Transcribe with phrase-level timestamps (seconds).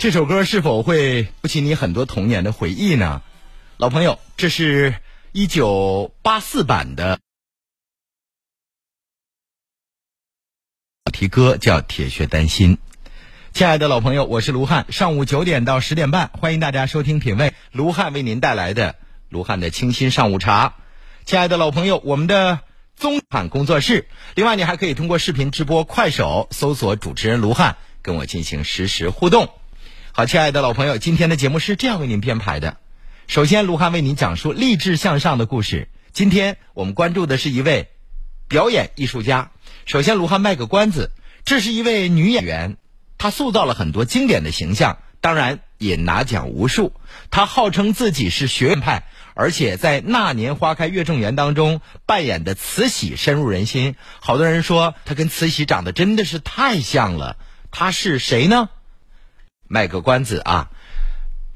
[0.00, 3.20] 这首歌是否会勾起你很多童年的回忆呢？
[3.76, 4.94] 老朋友，这是
[5.32, 7.18] 一九八四版的
[11.04, 12.76] 主题歌，叫《铁血丹心》。
[13.52, 18.94] 亲爱的老朋友，我是卢汉，上午九点到十点半，欢迎大家收听品味卢汉为您带来的
[19.28, 20.76] 卢汉的清新上午茶。
[21.26, 22.60] 亲爱的老朋友，我们的
[22.96, 29.50] 综产工作室，另外你还可以通过视频直播快手搜索主持人卢汉，跟我进行实时互动。
[30.12, 32.78] 好，亲爱的老朋友，今天的节目是这样为您编排的。
[33.26, 35.90] 首先，卢汉为您讲述励志向上的故事。
[36.12, 37.88] 今天我们关注的是一位
[38.48, 39.50] 表演艺术家。
[39.84, 41.12] 首先，卢汉卖个关子，
[41.44, 42.78] 这是一位女演员，
[43.18, 46.94] 她塑造了很多经典的形象，当然也拿奖无数。
[47.30, 49.04] 她号称自己是学院派，
[49.40, 53.94] 而且在《那年花开月正圆》当中扮演的慈禧深入人心。
[54.18, 57.36] 好多人说她跟慈禧长得真的是太像了。
[57.70, 58.68] 她是谁呢？
[59.68, 60.70] 卖个关子啊！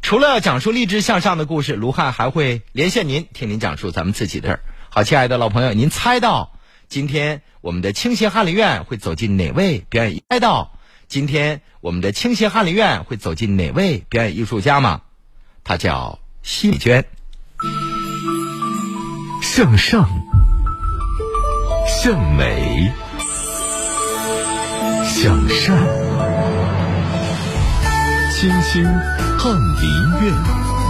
[0.01, 4.63] 除了讲述励志向上的故事，卢汉还会连线您，听您讲述咱们自己的事儿。
[4.89, 10.23] 好，亲爱的老朋友，您猜到今天我们的青协翰林院会走进哪位表演？
[10.29, 15.03] 猜到今天我们的青协翰林院会走进哪位表演艺术家吗？
[15.65, 17.05] 他叫奚美娟。
[19.55, 20.09] 向上，
[21.87, 22.91] 向美，
[25.05, 25.77] 向善。
[28.35, 28.83] 清新
[29.39, 30.82] 翰林院。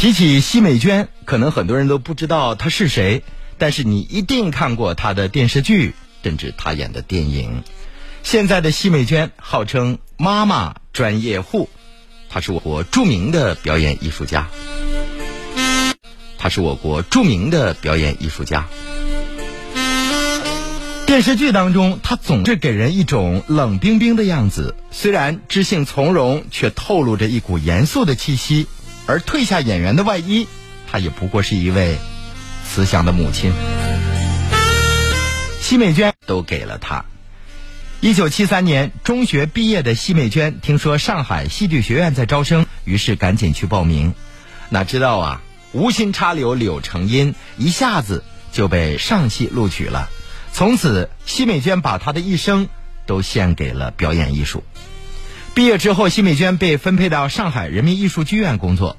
[0.00, 3.22] 提起奚美娟，可能很多人都不知道她是谁，
[3.58, 7.62] 但是你一定看过她的电视剧，甚至她演的电影。
[8.22, 11.68] 现在的奚美娟号称“妈妈专业户”，
[12.30, 14.48] 她是我国著名的表演艺术家。
[16.38, 18.68] 她是我国著名的表演艺术家。
[21.04, 28.66] 电视剧当中，她总是给人一种冷冰冰的样子，虽然知性从容，却透露着一股严肃的气息。
[29.10, 30.46] 而褪下演员的外衣，
[30.88, 31.98] 她也不过是一位
[32.64, 33.52] 慈祥的母亲。
[35.60, 37.04] 奚美娟都给了她。
[38.00, 44.14] 一九七三年中学毕业的奚美娟，听说上海戏剧学院在招生，于是赶紧去报名。
[44.68, 45.42] 哪知道啊，
[45.72, 48.22] 无心插柳柳成荫，一下子
[48.52, 50.08] 就被上戏录取了。
[50.52, 52.68] 从此，奚美娟把她的一生
[53.06, 54.62] 都献给了表演艺术。
[55.54, 58.96] 毕业之后，奚美娟被分配到上海人民艺术剧院工作。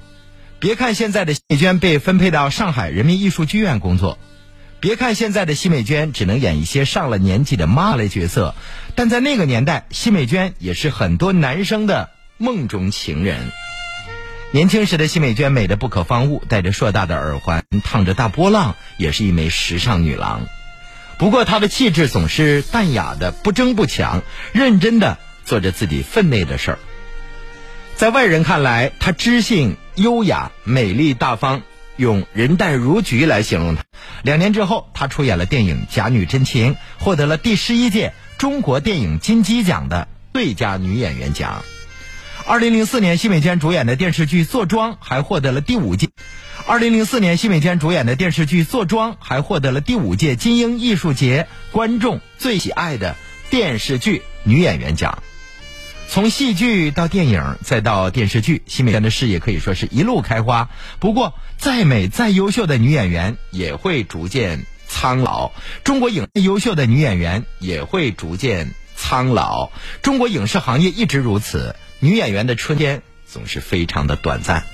[0.60, 4.20] 别看现在的奚美娟被分配到上海人民艺术剧院工作，
[4.80, 8.54] 别看现在的奚美娟只能演一些上了年纪的妈类角色，
[8.96, 13.40] 但在那个年代，奚美娟也是很多男生的梦中情人。
[14.52, 20.46] 年轻时的奚美娟美得不可方物，戴着硕大的耳环，烫着大波浪，也是一枚时尚女郎。
[21.18, 25.18] 不过她的气质总是淡雅的，不争不抢，认真的。
[25.46, 26.80] 做着自己分内的事儿，
[27.96, 31.62] 在外人看来，她知性、优雅、美丽、大方，
[31.98, 33.84] 用人淡如菊来形容她。
[34.24, 41.64] 两年之后，她出演了电影《假女真情》，获得了第十一届中国电影金鸡奖的最佳女演员奖。
[42.48, 46.10] 二零零四年，奚美娟主演的电视剧《坐庄》还获得了第五届。
[46.66, 53.16] 二零零四年，奚美娟主演的电视剧《坐庄》还获得了第五届金鹰艺术节观众最喜爱的
[53.52, 55.22] 电视剧女演员奖。
[56.12, 60.70] 从戏剧到电影，再到电视剧，奚美娟的事业可以说是一路开花。
[61.00, 65.52] 不过，再美再优秀的女演员也会逐渐苍老。
[65.86, 69.70] 中国影优秀的女演员也会逐渐苍老。
[70.02, 74.66] 中国影视行业一直如此，女演员的春天总是非常的短暂。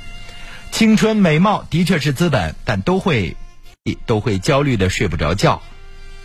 [0.71, 3.37] 青春美貌的确是资本，但都会
[4.07, 5.61] 都会焦虑的睡不着觉。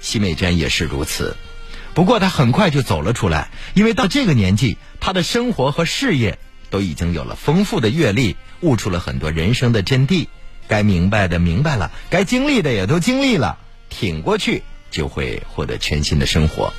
[0.01, 1.37] 奚美娟也是如此。
[1.95, 6.39] 不过她很快就走了出来，因为到这个年纪，她的生活和事业
[6.71, 10.29] 都已经有了丰富的阅历，悟出了很多人生的真谛。
[10.69, 13.59] 该明白的明白了，该经历的也都经历了，
[13.91, 16.73] 挺过去就会获得全新的生活。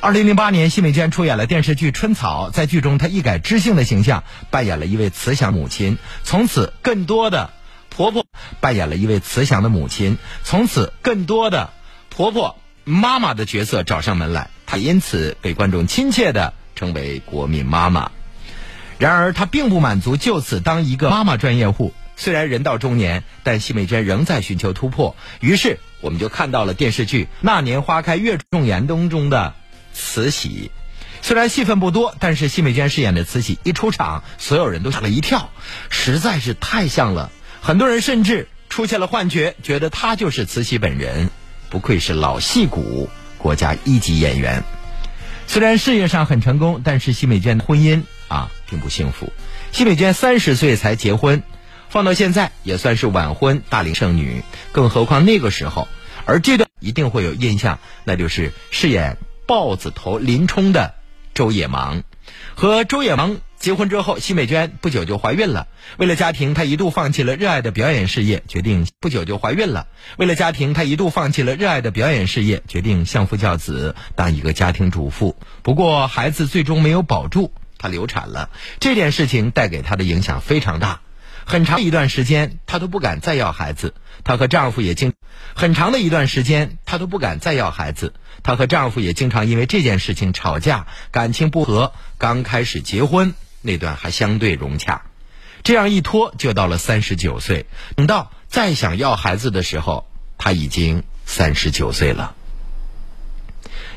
[0.00, 5.98] 二零零八年，奚美娟出演了电视剧《春草》，在剧中她一改知性的形象，扮演了一位慈祥母亲。
[6.22, 7.50] 从此，更多的
[7.90, 8.24] 婆婆
[8.60, 10.16] 扮演了一位慈祥的母亲。
[10.44, 11.72] 从此，更多的
[12.08, 12.59] 婆婆、
[12.90, 18.10] 妈妈的角色找上门来，她因此被观众亲切的称为“国民妈妈”。
[18.98, 21.94] 然而，她并不满足就此当一个妈妈专业户。
[22.16, 25.16] 虽然人到中年，但奚美娟仍在寻求突破。
[25.40, 29.54] 于是，我们就看到了电视剧《那年花开月正圆》当中的。
[29.92, 30.70] 慈禧
[31.20, 35.50] 虽然戏份不多，但是奚美娟饰演的慈禧一出场，所有人都吓了一跳，
[35.90, 37.32] 实在是太像了。
[37.60, 41.30] 很多人甚至出现了幻觉，觉得她就是慈禧本人。
[41.70, 43.08] 不愧是老戏骨，
[43.38, 44.62] 国家一级演员。
[45.46, 49.32] 虽然事业上很成功，但是奚美娟的婚姻啊并不幸福。
[49.72, 51.42] 奚美娟三十岁才结婚，
[51.88, 55.88] 放到现在也算是晚婚大龄剩女，更何况那个时候。
[56.26, 59.16] 而这段一定会有印象，那就是饰演。
[59.46, 60.94] 豹子头林冲的
[61.34, 62.04] 周野芒，
[62.54, 65.68] 和周野芒结婚之后，奚美娟不久就怀孕了。
[65.98, 69.86] 为了家庭，她一度放弃了热爱的表演事业，决定不久就怀孕了。
[70.16, 75.36] 为了家庭，她一度放弃了热爱的表演事业，决定相夫教子，当一个家庭主妇。
[75.62, 78.48] 不过，孩子最终没有保住，她流产了。
[78.80, 81.02] 这件事情带给她的影响非常大。
[81.44, 83.92] 很长一段时间，她都不敢再要孩子。
[84.24, 85.12] 她和丈夫也经
[85.54, 88.14] 很长的一段时间，她都不敢再要孩子。
[88.42, 91.92] 她和丈夫也经常因为这件事情吵架，感情不和。
[92.16, 95.02] 刚开始结婚那段还相对融洽，
[95.62, 97.66] 这样一拖就到了三十九岁。
[97.96, 100.06] 等到再想要孩子的时候，
[100.38, 102.34] 她已经三十九岁了。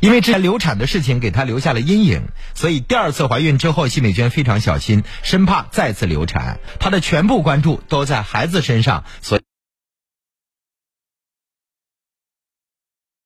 [0.02, 6.60] 因为之前流产的事情给她留下了阴影，所以第二次怀孕之后，奚美娟非常小心，生怕再次流产。
[6.80, 9.42] 她的全部关注都在孩子身上，所以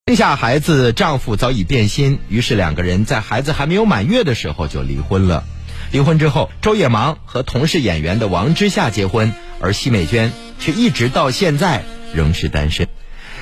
[0.06, 5.44] 生下孩子，丈夫早已变心，于是两个人在孩子还没有满月的时候就离婚了。
[5.92, 12.88] 离婚之后，周野芒和同是演员的王之夏结婚，而奚美娟却一直到现在仍是单身。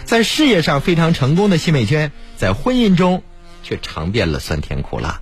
[0.04, 3.24] 在事业上非常成功的奚美娟，在婚姻中
[3.64, 5.22] 却尝遍了酸甜苦辣。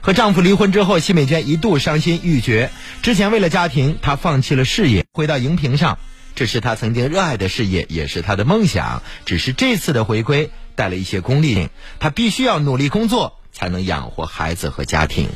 [0.00, 2.70] 和丈夫离婚之后，奚美娟一度伤心欲绝。
[3.02, 5.98] 之前为了家庭，她放弃了事业，回到荧屏上。
[6.34, 9.02] 这是她曾经热爱的事业，也是她的梦想。
[9.24, 15.28] 只是这次的回归带了一些功利性，她必须要努力工作，才能养活孩子和家庭。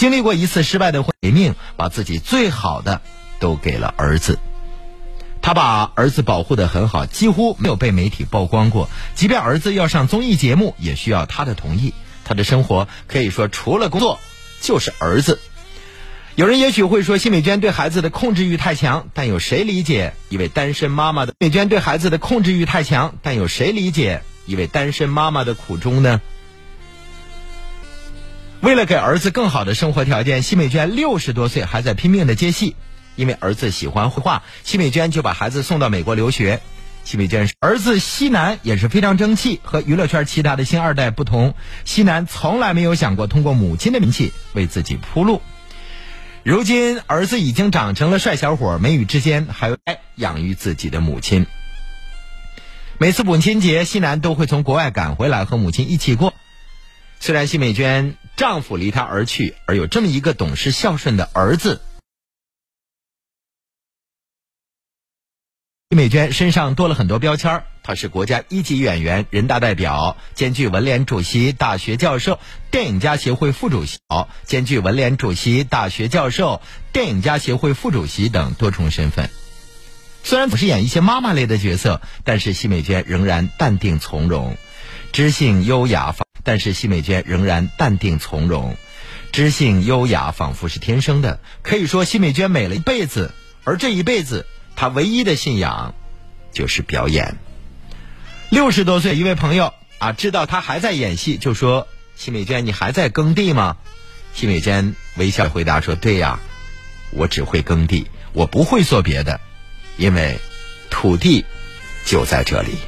[0.00, 3.02] 经历过一次失败的婚命，把自己最好的
[3.38, 4.38] 都给了儿子。
[5.42, 8.88] 他把儿子保护得很好，几乎没有被媒体曝光过。
[9.14, 11.92] 即便儿子要上综艺节目，也需要他的同意。
[12.24, 14.18] 他的生活可以说除了工作
[14.62, 15.38] 就是儿子。
[16.34, 21.34] 有人也许会说，奚美娟对孩子的控制欲太强，但有谁理解一位单身妈妈的？
[21.38, 26.22] 美娟对孩子的控制欲太强，但有谁理解一位单身妈妈的苦衷呢？
[28.60, 32.76] 为了给儿子更好的生活条件，奚美娟六十多岁还在拼命的接戏。
[33.16, 36.60] 因为儿子喜欢绘画，奚美娟就把孩子送到美国留学。
[37.04, 41.54] 奚美娟儿子西南也是非常争气，和娱乐圈其他的新二代不同，
[41.84, 45.40] 西南从来没有想过通过母亲的名气为自己铺路。
[46.42, 51.46] 如今儿子已经长成了帅小伙，眉宇之间还有爱养育自己的母亲。
[52.98, 56.34] 每次母亲节，西南都会从国外赶回来和母亲一起过。
[57.18, 61.80] 虽然奚美娟丈夫离她而去，而有这么一个懂事孝顺的儿子。
[65.90, 72.38] 奚美娟身上多了很多标签，她是国家一级演员、人大代表，兼具文联主席、大学教授、
[72.70, 73.98] 电影家协会副主席，
[74.44, 79.30] 兼具文联主席、大学教授、电影家协会副主席等多重身份。
[80.22, 84.56] 虽然总是演一些妈妈类的角色，但是奚美娟仍然淡定从容，
[85.12, 86.14] 知性优雅。
[86.42, 88.76] 但是奚美娟仍然淡定从容，
[89.30, 91.38] 知性优雅，仿佛是天生的。
[91.62, 93.32] 可以说，奚美娟美了一辈子，
[93.64, 94.46] 而这一辈子。
[94.74, 95.94] 她唯一的信仰
[96.52, 97.36] 就是表演。
[98.48, 101.86] 六十多岁，一位朋友啊，知道他还在演戏，就说
[102.16, 103.76] ：“奚美娟，你还在耕地吗？”
[104.34, 106.40] 奚美娟微笑回答说：“对呀，
[107.10, 109.38] 我只会耕地，我不会做别的，
[109.98, 110.38] 因为
[110.88, 111.44] 土地
[112.06, 112.78] 就在这里，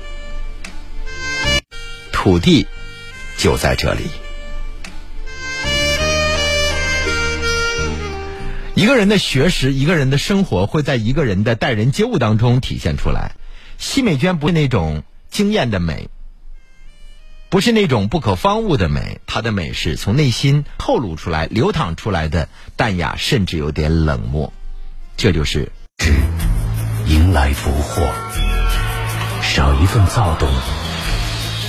[2.22, 2.68] 土地
[3.36, 4.02] 就在这里。”
[8.76, 13.32] 一个人的学识，一个人的生活，会在一个人的待人接物当中体现出来。
[13.76, 15.02] 奚美娟不是那种
[15.32, 16.10] 惊艳的美，
[17.48, 24.52] 不是那种不可方物的美，她的美是从内心透露出来、流淌出来的淡雅，甚至有点冷漠。
[25.16, 25.72] 这就是
[27.08, 28.08] 迎来福祸，
[29.42, 30.48] 少一份躁动，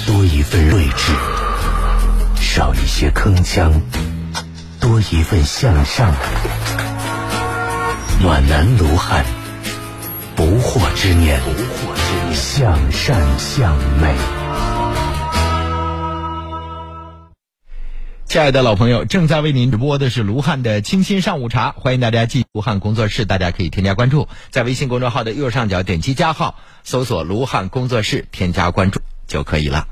[0.05, 1.13] 多一份睿智。
[2.35, 3.71] 少一些铿锵，
[4.79, 6.13] 多一份向上。
[8.21, 9.25] 暖男卢汉，
[10.35, 11.39] 不惑之年，
[12.33, 14.13] 向善向美。
[18.25, 29.87] 亲爱的老朋友，正在为您直播的是卢汉的清新上午茶，欢迎大家进卢汉工作室，大家可以添加关注，在微信公众号的右上角点击加号，搜索“卢汉工作室”，添加关注就可以了。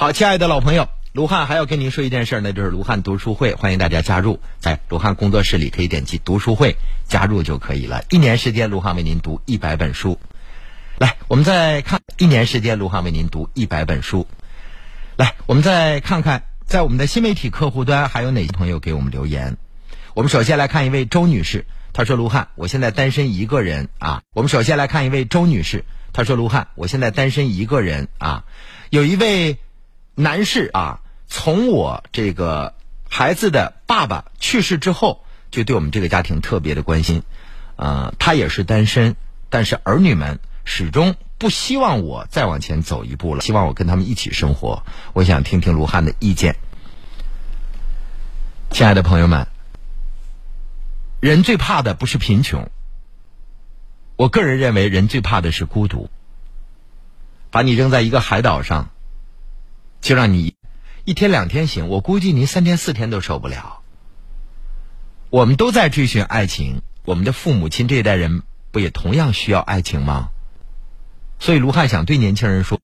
[0.00, 6.76] 好，亲爱的老朋友，卢汉还要跟您说一件事呢，就是卢汉读书会，欢迎大家加入，在卢汉工作室里可以点击读书会
[7.08, 8.04] 加入就可以了。
[8.08, 10.16] 一年时间，卢汉为您读一百本书。
[10.98, 14.28] 来，我们再看一年时间，卢汉为您读一百本书。
[15.16, 16.44] 来，我们再看看。
[16.64, 19.56] 在我们的新媒体客户端，还有哪些朋友给我们留言？
[20.14, 28.44] 我们首先来看一位周女士，她说：“卢汉，我现在单身一个人啊。”我们首先来看一位周女士，她说：“卢汉，我现在单身一个人啊。”
[28.90, 29.58] 有一位
[30.20, 32.74] 男士啊，从我这个
[33.08, 37.22] 孩子的爸爸去世之后，就对我们这个家庭特别的关心。
[37.76, 39.14] 呃，他也是单身，
[39.48, 41.14] 但是儿女们始终。
[41.38, 44.82] 不希望我再往前走一步了，希望我跟他们一起生活。
[45.12, 46.56] 我想听听卢汉的意见。
[48.72, 49.46] 亲爱的朋友们，
[51.20, 52.68] 人最怕的不是贫穷，
[54.16, 56.10] 我个人认为人最怕的是孤独。
[57.52, 58.90] 把你扔在一个海岛上，
[60.00, 60.54] 就让你
[61.04, 63.80] 一天两天行，我估计您三天四天都受不了。
[65.30, 70.30] 我们都在追寻爱情，我们的父母亲这一代人不也同样需要爱情吗？
[71.40, 72.80] 所以，卢汉想对年轻人说：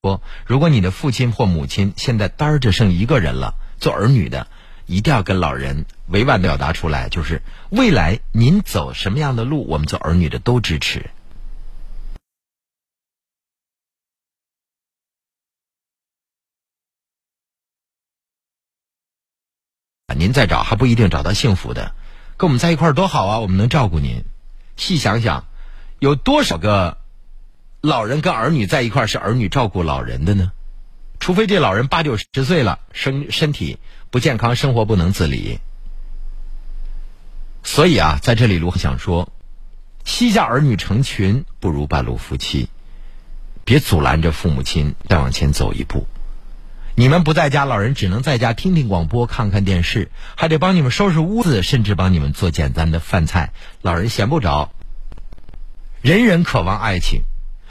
[0.47, 4.47] 如果你的父亲或母亲现在单儿只剩一个人了，做儿女的
[4.87, 11.11] 一定要跟老人委婉表达出来，就是未来您走什么样的路，我们做儿女的都支持。
[20.14, 21.92] 您再找还不一定找到幸福的，
[22.37, 23.38] 跟我们在一块儿多好啊！
[23.40, 24.25] 我们能照顾您。
[24.76, 25.44] 细想想，
[25.99, 26.99] 有多少个？
[27.80, 30.52] 老人跟儿女在一块是儿女照顾老人的呢，
[31.21, 33.78] 除非这老人八九十岁了，身身体
[34.11, 35.61] 不健康，生活不能自理。
[37.62, 39.30] 所以啊，在这里卢想说，
[40.04, 42.71] 膝下儿女成群，不如半路夫妻。
[43.66, 46.06] 别阻拦着父母亲再往前走一步。
[46.97, 53.53] 你们不在家，老人只能在家听听广播，看看电视，还得帮你们收拾屋子，甚至帮你们做简单的饭菜。
[53.83, 54.71] 老人闲不着。
[56.03, 57.23] 人人渴望爱情。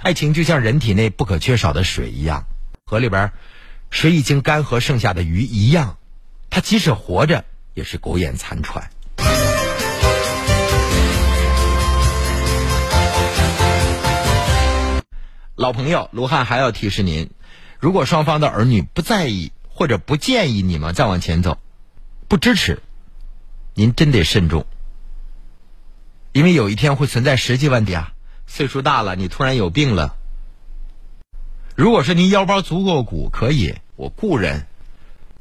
[0.01, 2.47] 爱情就像人体内不可缺少的水一样，
[2.85, 3.31] 河里边
[3.89, 5.97] 水已经干涸，剩下的鱼一样，
[6.49, 8.89] 它即使活着也是苟延残喘。
[15.55, 17.29] 老朋友卢汉还要提示您：
[17.83, 21.57] 如果双方的儿女不在意或者不建议你们再往前走，
[22.29, 22.81] 不支持，
[23.73, 24.65] 您真得慎重，
[26.31, 28.13] 因为有一天会存在实际问题啊。
[28.47, 30.15] 岁数大了，你突然有病了。
[31.75, 34.65] 如果说您腰包足够鼓，可以，我雇人。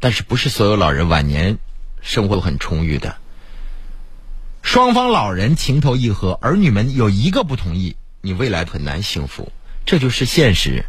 [0.00, 1.58] 但是不是所有老人晚年
[2.00, 3.18] 生活都很充裕的？
[4.62, 9.52] 双方老人情投意合，儿女们有一个不同意，你未来很难幸福，
[9.87, 10.87] 这就是现实。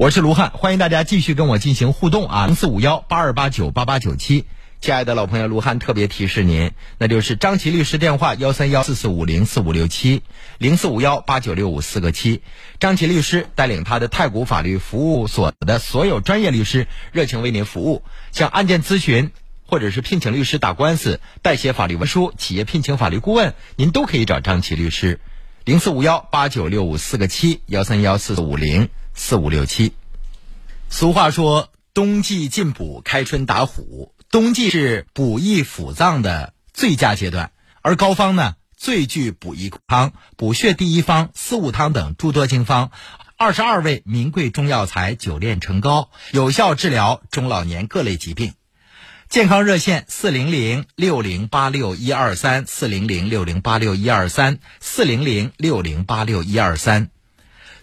[0.00, 4.46] 我是卢汉，欢迎大家继续跟我进行互动啊，零四五幺八二八九八八九七。
[4.80, 10.22] 亲爱的老朋友，卢汉特别提示您，那就是张琪律师电话幺三幺四四五零四五六七
[10.56, 12.40] 零四五幺八九六五四个七。
[12.78, 18.02] 张琪律师带领他的太古法律服务所的所有专业律师，热情为您服务。
[18.32, 19.32] 像案件咨询，
[19.66, 25.20] 或者是聘请律师打官司、代写法律文书、企业聘请法律顾问，您都可以找张琪律师。
[25.66, 28.88] 零四五幺八九六五四个七幺三幺四四五零
[29.22, 29.92] 四五六七。
[30.88, 34.14] 俗话说，冬季进补，开春打虎。
[34.30, 42.90] 冬季是补益腑脏的最佳阶段，而膏方呢最具补益汤、补血第一方、四物汤等诸多经方，
[43.36, 48.54] 二十二味名贵中药材久炼成膏，有效治疗中老年各类疾病。
[49.28, 57.10] 健康热线四零零六零八六一二三四零零六零八六一二三四零零六零八六一二三。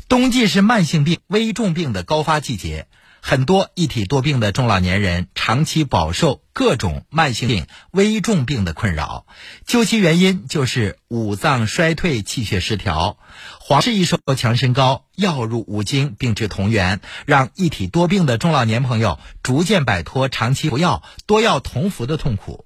[0.10, 2.88] 冬季是慢性病、危重病的高发季节。
[3.20, 9.26] 很多一体多病的中老年人长期饱受各种慢性病、危重病的困扰，
[9.66, 13.18] 究其原因就是五脏衰退、气血失调。
[13.60, 22.66] 黄氏益寿强身膏药入五经，并治同源，让一体多病的中老年朋友逐渐摆脱长期服药、多药同服的痛苦。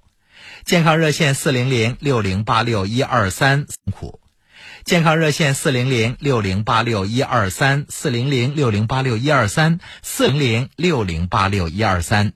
[0.64, 4.21] 健康热线四零零六零八六一二三苦。
[4.84, 12.32] 健康热线四零零六零八六一二三四零零六零八六一二三四零零六零八六一二三，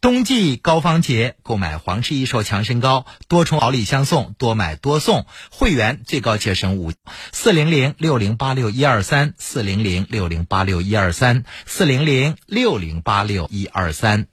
[0.00, 6.92] 冬季高方节购买皇氏益寿强身膏，多重好礼相送，多买多送，会员最高节省五
[7.32, 14.26] 四零零六零八六一二三四零零六零八六一二三四零零六零八六一二三。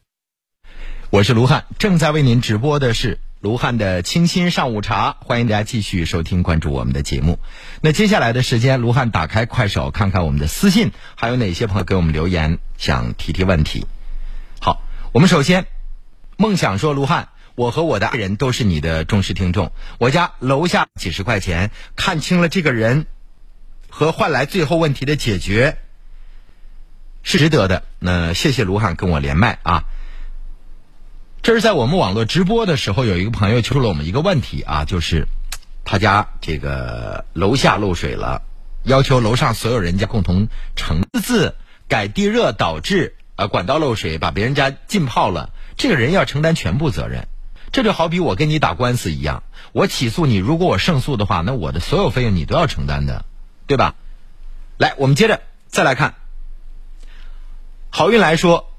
[1.11, 7.37] 我是卢汉，正在为您直播的是卢汉的清新上午茶，欢迎大家继续收听关注我们的节目。
[7.79, 13.85] 那接下来的时间，卢汉打开快手看看我们的私信，还有哪些朋友给我们留言，想提提问题。
[14.61, 15.67] 好，我们首先，
[16.37, 23.05] 梦想说卢汉，我和我的爱人都是你的忠实听众，我家楼下几十块钱，看清了这个人，
[23.89, 25.77] 和换来最后问题的解决，
[27.21, 27.83] 是值得的。
[27.99, 29.83] 那谢谢卢汉跟我连麦啊。
[31.45, 35.27] 这是在我们网络直播的时候，有一个朋友提出了我们一个问题啊，就是
[35.83, 38.41] 他家这个楼下漏水了，
[38.81, 41.55] 要求楼上所有人家共同承私自
[41.87, 47.27] 改地热导致呃管道漏水，把别人家浸泡了，这个人要承担全部责任。
[47.71, 53.23] 这就好比我跟你打官司一样，我起诉你，如果我胜诉的话，那我的所有费用你都要承担的，
[53.67, 53.93] 对吧？
[54.79, 56.15] 来，我们接着再来看，
[57.91, 58.71] 好运来说。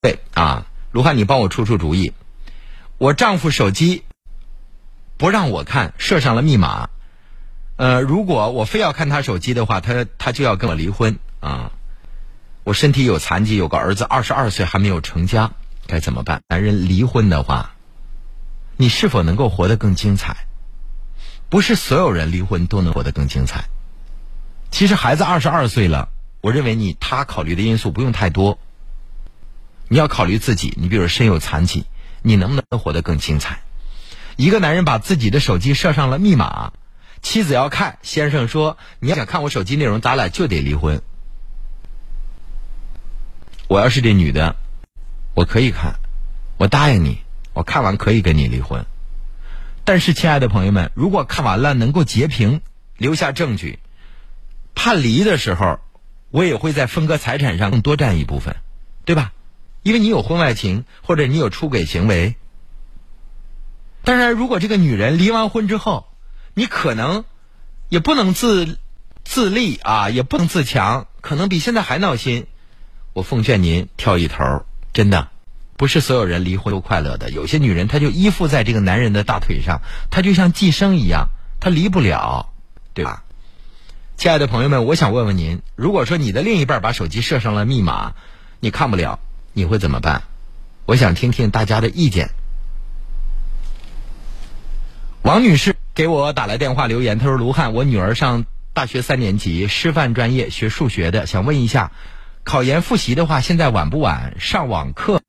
[0.00, 2.12] 对啊，卢汉，你帮我出出主意。
[2.98, 4.04] 我丈夫手机
[5.16, 6.90] 不让我看，设上了密码。
[7.74, 11.72] 呃，如果我非要看他手机的话，他他就要跟我离婚啊。
[12.62, 15.50] 我身体有残疾，有个儿子，二十二岁还没有成家，
[15.88, 16.42] 该怎么办？
[16.48, 17.74] 男人离婚的话，
[18.76, 20.36] 你是否能够活得更精彩？
[21.48, 23.64] 不是所有人离婚都能活得更精彩。
[24.70, 28.60] 其实孩子二十二岁了，我认为你他考虑的因素不用太多。
[29.88, 31.84] 你要考虑自己，你比如身有残疾，
[32.22, 33.60] 你能不能活得更精彩？
[34.36, 36.72] 一个男人把自己的手机设上了密码，
[37.22, 41.02] 妻子要看，先生说你要想看我手机内容，咱俩就得离婚。
[43.66, 44.56] 我要是这女的，
[45.34, 45.96] 我可以看，
[46.56, 47.18] 我答应你，
[47.52, 48.86] 我看完可以跟你离婚。
[49.84, 52.60] 但是，亲爱的朋友们，如果看完了能够截屏
[52.96, 53.78] 留下证据，
[54.74, 55.80] 判离的时候，
[56.30, 58.56] 我也会在分割财产上多占一部分，
[59.04, 59.32] 对吧？
[59.88, 62.36] 因为你有婚外情，或者你有出轨行为。
[64.04, 66.06] 当然，如果这个女人离完婚之后，
[66.52, 67.24] 你可能
[67.88, 68.78] 也不能自
[69.24, 72.48] 自立啊，也不能自强，可能比现在还闹心。
[73.14, 75.28] 我奉劝您挑一头，真的，
[75.78, 77.30] 不是所有人离婚都快乐的。
[77.30, 81.28] 有些女人她就依附在这个男人的大腿上，她就像寄生一样，
[81.60, 82.50] 她离不了，
[82.92, 83.24] 对吧？
[84.18, 88.12] 亲爱的朋友们，我想问问您，如果说你的另一半把手机设上了密码，
[88.60, 89.18] 你看不了。
[89.58, 90.22] 你会怎么办？
[90.86, 92.30] 我想听听大家的意见。
[95.22, 101.90] 王女士给我打来电话留言，她说：“卢汉，我女儿上大学三年级，师范专业学数学的，想问一下，
[102.44, 104.36] 考研复习的话，现在晚不晚？
[104.38, 105.22] 上网课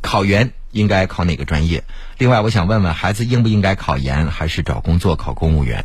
[0.00, 1.84] 考研应该考哪个专业？
[2.16, 5.84] 另外，我想问问孩子应不应该考研，还是找工作考公务员？”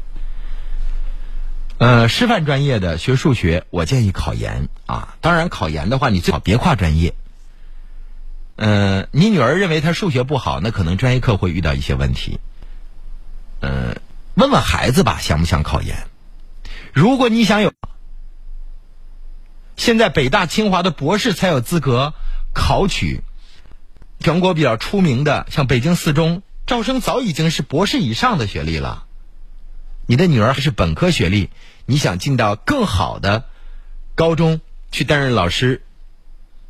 [1.79, 5.15] 呃，师范专业的学数学，我建议考研啊。
[5.19, 7.13] 当然，考研的话，你最好别跨专业。
[8.55, 12.39] 嗯，你女儿认为她数学不好，那可能专业课会遇到一些问题。
[13.61, 13.95] 嗯，
[14.35, 16.07] 问问孩子吧，想不想考研？
[16.93, 17.73] 如果你想有，
[19.75, 22.13] 现在北大清华的博士才有资格
[22.53, 23.21] 考取。
[24.19, 29.05] 全国比较出名的，像北京四中，招生早已经是博士以上的学历了。
[30.05, 31.49] 你的女儿是本科学历，
[31.85, 33.45] 你想进到更好的
[34.15, 34.61] 高中
[34.91, 35.83] 去担任老师，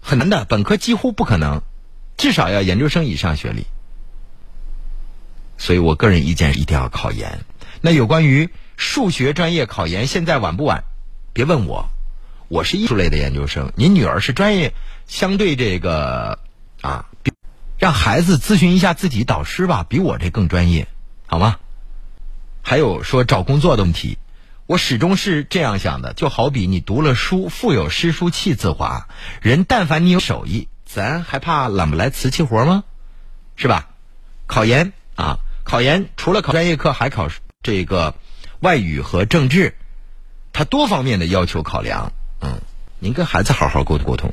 [0.02, 1.62] 很难的，本科几乎不可能。
[2.18, 3.66] 至少要研究生以上学历，
[5.58, 7.40] 所以我个人意见一定要考研。
[7.82, 10.84] 那有关于数学专业考研现在晚不晚？
[11.34, 11.90] 别问我，
[12.48, 13.74] 我是艺术类的研究生。
[13.76, 14.74] 您女儿是专业
[15.08, 16.40] 相对这个
[16.82, 17.06] 啊，
[17.78, 20.88] 让孩子咨询一下自己导师吧，比我这更专业，
[21.26, 21.58] 好吗？
[22.62, 24.18] 还有说找工作的问题，
[24.68, 29.10] 我始终是这样想的，就好比你读了书，腹有诗书气自华，
[29.42, 30.70] 人但凡你有手艺。
[30.94, 32.84] 咱还怕揽不来瓷器活吗？
[33.56, 33.90] 是吧？
[34.46, 37.30] 考研啊，考研除了考专业课，还考
[37.64, 38.14] 这个
[38.60, 39.76] 外语和政治，
[40.52, 42.12] 它多方面的要求考量。
[42.42, 42.62] 嗯，
[43.00, 44.32] 您跟孩子好好沟通沟通。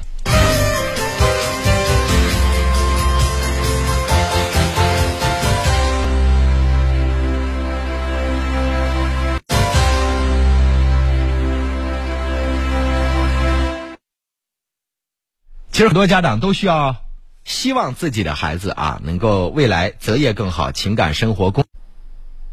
[15.80, 17.06] 其实很多家长都需要
[17.42, 21.64] 希望自己的孩子啊能够未来择业更好，情感生活工。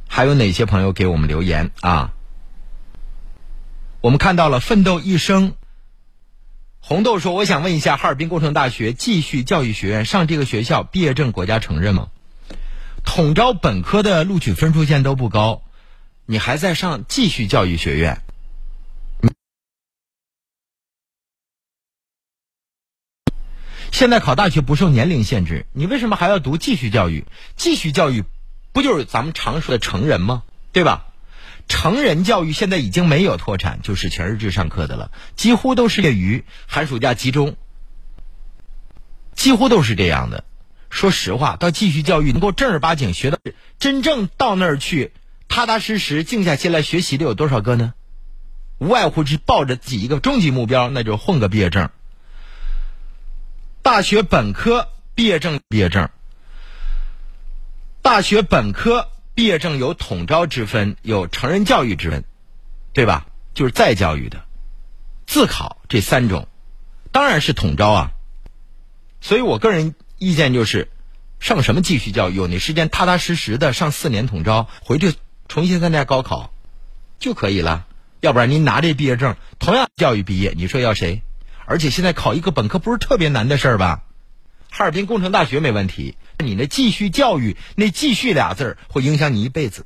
[0.07, 2.13] 还有哪些朋友给我们留言啊？
[3.99, 5.55] 我们看到了奋斗一生。
[6.79, 12.07] 红豆说：“我想问一下，哈尔滨工程大学继续教育学院上这个学校毕业证国家承认吗？
[13.03, 15.63] 统招本科的录取分数线都不高，
[16.25, 18.21] 你还在上继续教育学院？
[23.97, 27.25] 现在考大学不受年龄限制，你为什么还要读继续教育？
[27.55, 28.25] 继续教育
[28.71, 30.43] 不就是咱们常说的成人吗？
[30.71, 31.07] 对吧？”
[31.67, 37.55] 成人教育现在已经没有脱产，就是全日制上课的了，几乎都是业余，寒暑假集中，
[39.33, 40.43] 几乎都是这样的。
[40.91, 43.39] 说实话，到继续教育能够正儿八经学到
[43.79, 45.11] 真正到那儿去，
[45.47, 47.95] 踏踏实实静下心来学习的有多少个呢？
[48.77, 51.89] 无外乎是抱着自己一个终极目标，那就混个毕业证。
[53.87, 56.09] 大学本科毕业证，毕业证，
[58.01, 59.07] 大学本科。
[59.33, 62.25] 毕业证有统招之分，有成人教育之分，
[62.91, 63.27] 对吧？
[63.53, 64.43] 就是再教育的，
[65.25, 66.49] 自考这三种，
[67.13, 68.11] 当然是统招啊。
[69.21, 70.89] 所以我个人意见就是，
[71.39, 75.13] 上什么继续教育，有那时间踏踏实实的上四年统招，回去
[75.47, 76.51] 重新参加高考
[77.19, 77.85] 就可以了。
[78.19, 81.21] 要不然您拿这毕业证，同样教育毕业，你说要谁？
[81.69, 84.03] 而且现在考一个本科不是特别难的事儿吧？
[84.71, 86.15] 哈尔滨工程大学没问题。
[86.39, 89.85] 你那继续教育，那“继续”俩字儿会影响你一辈子。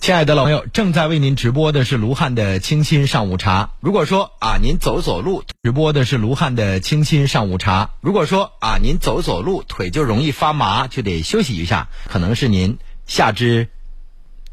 [0.00, 3.70] 亲爱的老朋友，正在为您直播的是卢汉的清新上午茶。
[3.80, 7.90] 如果说啊，您走走路，直播的是卢汉的清新上午茶。
[8.00, 13.68] 如果说啊，您走走路腿就容易发麻，就得休息一下，可能是您下肢。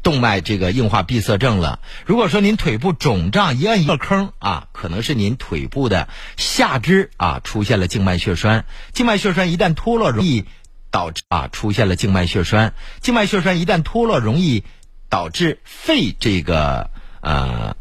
[0.02, 1.80] 动脉这个硬化闭塞症了。
[2.04, 8.66] 如果说您腿部肿胀，一摁一个坑啊，可能是您腿部的下肢啊出现了静脉血栓。
[8.92, 10.44] 静脉血栓一旦脱落，容易
[10.90, 12.74] 导致啊出现了静脉血栓。
[13.00, 14.64] 静脉血栓一旦脱落，容易
[15.08, 16.90] 导致肺这个
[17.22, 17.74] 呃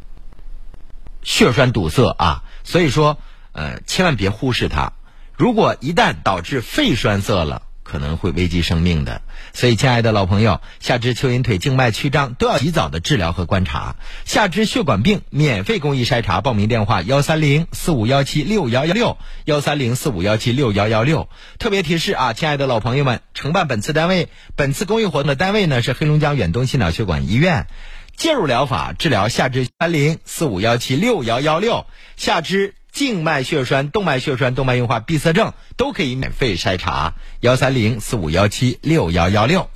[1.23, 2.43] 血栓堵塞啊。
[2.63, 3.17] 所以说
[3.51, 4.93] 呃千万别忽视它。
[5.35, 7.63] 如果一旦导致肺栓塞了。
[7.83, 9.21] 可能会危及生命的，
[9.53, 13.95] 所以亲爱的老朋友，下肢蚯蚓腿静脉曲张都要及早的治疗和观察。
[14.25, 21.27] 下肢血管病免费公益筛查，报名电话幺三零四五幺七六幺幺六幺三零四五幺七六幺幺六。
[21.59, 27.67] 特别提示啊，亲爱的老朋友们，承办本次单位本次公益活动的单位呢是黑龙江远东心脑血管医院，
[28.15, 32.73] 介入疗法治疗下肢三零四五幺七六幺幺六下肢。
[32.93, 39.67] 静脉血栓、动脉血栓、动脉硬化闭塞症都可以免费筛查，幺三零四五幺七六幺幺六，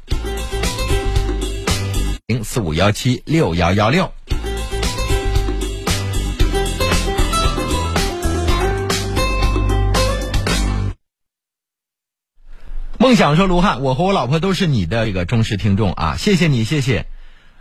[2.27, 4.13] 零四五幺七六幺幺六。
[12.99, 17.07] 梦想说：“卢汉，我和我老婆都是你的这个忠实听众啊，谢谢你，谢谢。”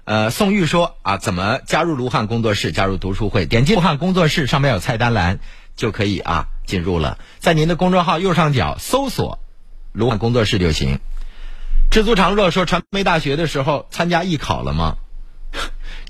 [0.07, 2.71] 呃，宋玉说啊，怎么加入卢汉工作室？
[2.71, 5.41] 加入读书会，点击卢汉工作室上面有菜单栏，
[5.75, 7.19] 就可以啊进入了。
[7.41, 9.41] 在您的公众号右上角搜索
[9.93, 11.01] “卢汉工作室”就行。
[11.91, 14.99] 知足常乐说，传媒大学的时候参加艺考了吗？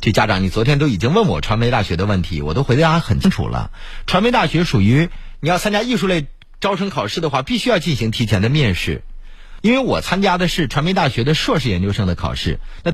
[0.02, 3.70] 这家长，你昨天都已经问我传媒大学的问题，我都回答很清楚了。
[4.06, 5.08] 传媒大学属于
[5.40, 6.26] 你要参加艺术类
[6.60, 9.04] 招生考试的话，必须要进行提前的面试，
[9.62, 12.92] 因为我参加的是传媒大学的硕士研究生的考试，那。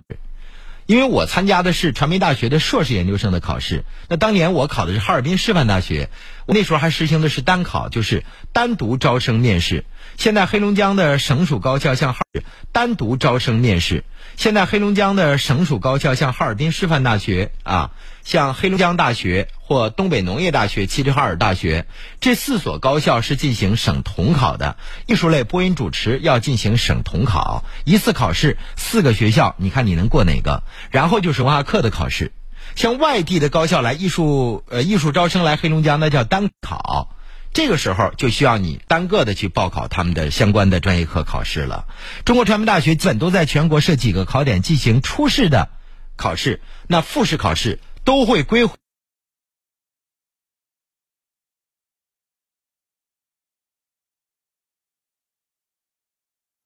[0.92, 6.10] 因为我参加的是传媒大学的硕士研究生的考试，那当年我考的是哈尔滨师范大学，
[6.44, 9.86] 我那时候还实行的是单考，就是单独招生面试。
[10.18, 14.04] 现在黑龙江的省属高校向哈尔单独招生面试。
[14.36, 17.92] 现在黑龙江的省属高校像哈尔滨师范大学啊，
[18.24, 21.86] 像黑龙江大学或东北农业大学、齐齐哈尔大学
[22.20, 24.76] 这四所高校是进行省统考的。
[25.06, 30.62] 艺术类播音主持要进行省统考，一次考试四个学校，你看你能过哪个？
[30.90, 32.32] 然后就是文化课的考试。
[32.74, 37.16] 像外地的高校来艺术呃艺术招生来黑龙江，那叫单考。
[37.52, 41.86] 这个时候就需要你单个的去报考他们的相关的专业课考试了。
[42.24, 45.68] 中国传媒大学基本都在全国设几个考点进行初试的
[46.16, 48.68] 考试，那复试考试都会归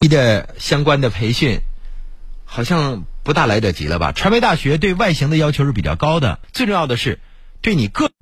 [0.01, 1.61] 你的相关的培训，
[2.45, 4.13] 好像不大来得及了吧？
[4.13, 7.19] 传媒大学对外形的要求是比较高的，最重要的是
[7.61, 8.13] 对你个。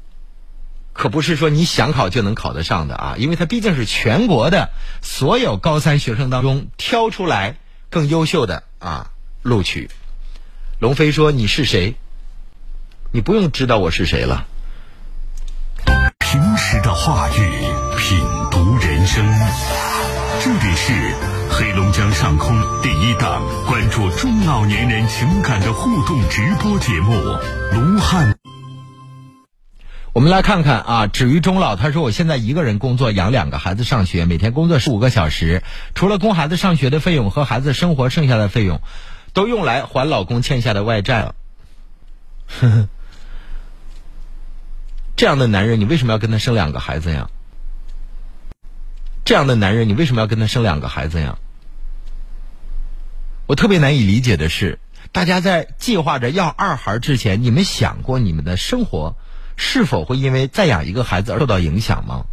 [0.95, 4.71] 可不是说你想考就能考得上的啊，因为它毕竟是全国的
[5.03, 7.59] 所有高三学生当中挑出来
[7.91, 9.11] 更优秀的啊
[9.43, 9.91] 录取。
[10.79, 11.97] 龙飞说：“你是谁？
[13.15, 14.45] 你不用知道我是谁了。”
[16.19, 17.49] 平时的话语，
[17.97, 18.19] 品
[18.51, 19.25] 读人生。
[20.43, 21.15] 这里是
[21.49, 27.13] 黑龙江上空第一档关注中老年人情感的互动直播节目
[27.73, 28.33] 《卢汉》。
[30.13, 31.77] 我们来看看啊，止于终老。
[31.77, 35.63] 他说：“我现在一个人工作，养两个孩子上学，每天工作十五个小时，
[35.95, 38.81] 除了供孩子上学的费用和孩子生活剩下的费用，
[39.33, 41.37] 都用来还老公欠下的外债了。”
[42.61, 42.89] 呵呵，
[45.17, 47.29] 这样的男人，你为什么要跟他生两个孩子呀？
[49.25, 51.39] 这样的男人，你为什么要跟他生两个孩子呀？
[53.47, 54.79] 我特别难以理解的是，
[55.13, 59.17] 大家在计划着要二孩之前，你们想过你们的生活
[59.57, 62.27] 是否会因为再养一个孩子而受到影响吗？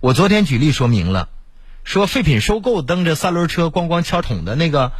[0.00, 1.30] 我昨天举例说明了，
[1.82, 4.92] 说废品收购蹬着三轮车咣咣敲桶的那个，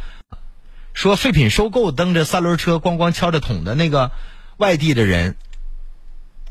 [0.93, 4.11] 说废品收购蹬着三轮车咣咣敲着桶的那个
[4.57, 5.37] 外地的人，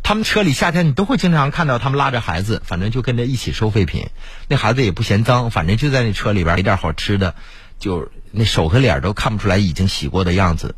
[0.04, 4.10] 他们车里夏天你都会经常看到他们拉着孩子，反正就跟着一起收废品。
[4.48, 7.34] 那孩子也不嫌脏，反正就在那车里边，一点好吃的，
[7.78, 10.76] 就那手和脸都看不出来已经洗过的样子。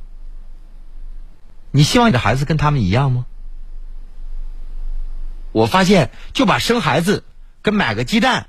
[1.73, 3.27] 你希望你的孩子跟他们一样吗？
[5.51, 7.25] 我发现，就把生孩子
[7.63, 8.47] 跟买个鸡蛋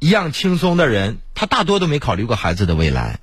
[0.00, 3.20] 一样轻松的人，他大多都没考虑过孩子的未来。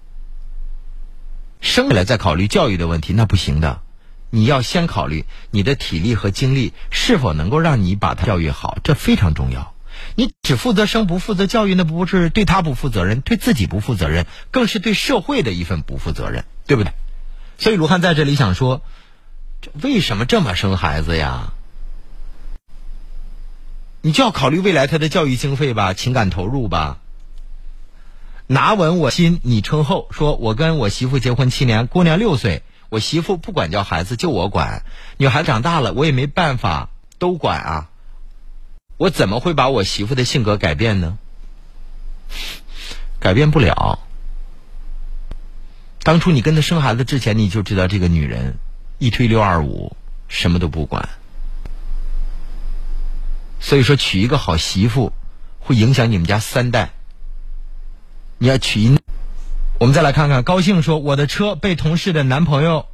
[1.59, 3.81] 生下来再考虑教育的问题，那不行的。
[4.29, 9.73] 你要先考虑你的体力和精力是否能够让你把他教育好，这非常重要。
[10.15, 16.93] 你只负责生不负责教育，那不是对他不负责任，对自己不负责任，更是对社会的一份不负责任，对不对？
[17.57, 18.81] 所以卢汉在这里想说，
[19.81, 21.53] 为什么这么生孩子呀？
[24.01, 26.99] 你就要考虑未来他的教育经费吧，情感投入吧。
[28.47, 30.07] 拿稳我心，你称后。
[30.11, 34.83] 说我跟我媳妇结婚七年，姑娘六岁，我媳妇不管教孩子，就我管。
[35.17, 37.89] 女孩长大了，我也没办法都管啊。
[38.97, 41.17] 我怎么会把我媳妇的性格改变呢？
[43.19, 43.99] 改变不了。
[46.01, 48.57] 当初你跟她生孩子之前，你就知道这个女人
[48.97, 49.95] 一推六二五，
[50.27, 51.09] 什么都不管。
[53.59, 55.11] 所以说，娶一个好媳妇
[55.59, 56.91] 会影响你们家三代。
[58.37, 58.97] 你要娶一，
[59.79, 60.43] 我们再来看看。
[60.43, 62.87] 高兴说，我的车被同事的男朋友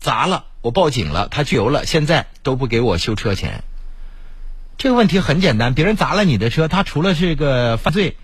[0.00, 3.64] 砸了，我报警了，他拘留了，现在都不给我修车钱。
[4.78, 8.16] 这个问题很简单，别人砸了你的车，他除了这个犯罪，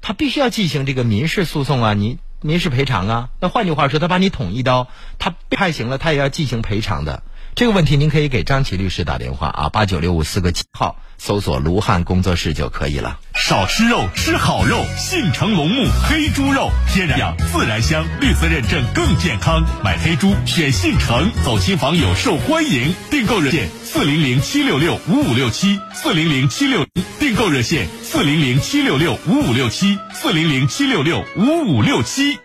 [0.00, 3.30] 他必须要进行这个民事诉讼啊，你民事赔偿啊。
[3.40, 4.86] 那换句话说，他把你捅一刀，
[5.18, 7.24] 他被判刑了，他也要进行赔偿的。
[7.58, 13.18] 这个问题您可以给张琪律师打电话啊，八九六五四个七号，搜索卢汉工作室就可以了。
[13.34, 14.76] 少吃肉，吃好肉。
[14.96, 19.64] 信诚龙目黑猪肉，天然养，自然香，绿色认证更健康。
[19.82, 22.94] 买黑猪选信诚，走亲访友受欢迎。
[23.10, 26.86] 订购热线四零零七六六五五六七四零零七六，
[27.18, 32.38] 订购热线四零零七六六五五六七四零零七六六五五六七。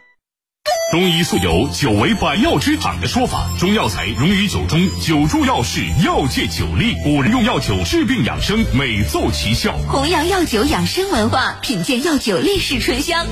[0.93, 6.95] 中医素有“酒为百药之长”的说法，中药材溶于酒中，酒助药势，药借酒力。
[7.03, 9.75] 古人用药酒治病养生，美奏奇效。
[9.89, 13.25] 弘扬药酒养生文化，品鉴药酒历史醇香。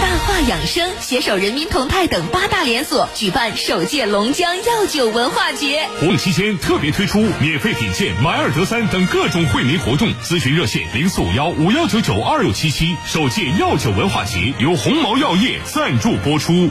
[0.00, 10.06] 大话养生携手人民同泰等八大连锁举办首届龙江药酒文化节，活动期间特别推出免费品鉴、买二得三等各种惠民活动。
[10.22, 12.94] 咨询热线零四五幺五幺九九二六七七。
[13.04, 16.70] 首届药酒文化节由鸿茅药业赞助播出。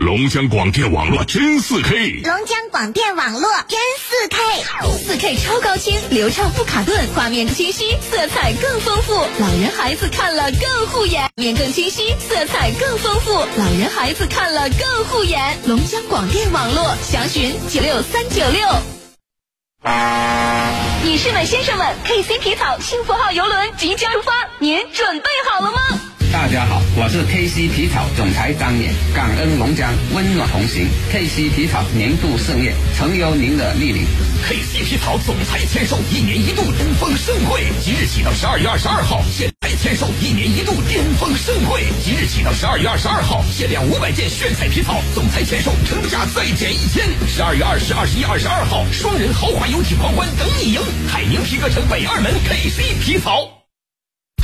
[0.00, 4.38] 龙江广电网络真四 K，龙江广电网络真四 K，
[4.96, 15.58] 四 K 超高清，流畅不卡顿，画面清晰，色彩更丰富，老人孩子看了更护眼，面更清晰，色彩更丰富，老人孩子看了更护眼。
[15.66, 18.66] 龙江广电网络详询九六三九六。
[21.04, 26.00] 女士们、先生们，KC 皮草幸福号游轮即将出发，您准备好了吗？
[26.32, 34.06] 大家好，我是 KC 皮草总裁张冕，感恩龙江温暖同行，KC 皮草年度盛宴，诚邀您的莅临。
[34.46, 47.10] KC 皮草总裁签售一年一度巅峰盛会，即日起到十二月二十二号，现在签售一年一度巅峰盛会，即日起到十二月二十二号，限量五百件炫彩皮草，总裁签售成价再减一千。
[47.26, 53.59] 十二月二十、二十一、二十二号，双人豪华游艇狂欢等你赢，海宁皮革城北二门 KC 皮草。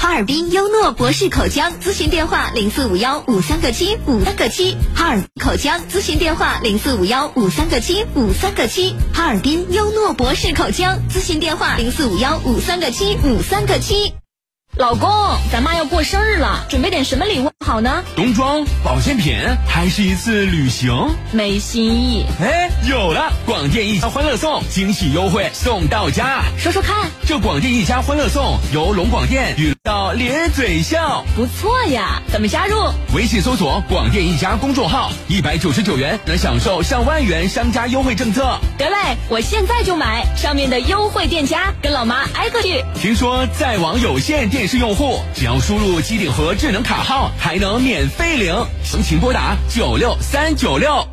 [0.06, 14.14] 哈尔滨优诺博士口腔咨询电话零四五幺五三个七五三个七，哈尔滨口腔咨询电话零四五幺五三个七五三个七，哈尔滨优诺博士口腔咨询电话零四五幺五三个七五三个七。
[14.78, 15.08] 老公，
[15.50, 17.80] 咱妈要过生日了，准备点什么礼物好？
[17.80, 18.04] 呢？
[18.14, 19.34] 冬装、保健品
[19.66, 20.92] 还是一次旅行？
[21.32, 22.26] 没新意。
[22.38, 23.32] 哎，有了！
[23.46, 26.42] 广电一家欢乐颂，惊喜优惠送到家。
[26.58, 32.20] 说说看，这广电一家欢乐颂由龙广电与到咧嘴笑，不错呀。
[32.30, 32.76] 怎么加入？
[33.14, 38.58] 微信搜索“广电一家”公众号，一百九十九元能享受上万元商家优惠政策。
[38.76, 42.84] 得嘞，我现在就买上面的优惠店家，跟老妈挨个去。
[42.94, 48.54] 听说在网有线电视用户，只要输入机顶盒智能卡号，还能免费领。
[48.84, 51.06] 详情拨打九六三九六。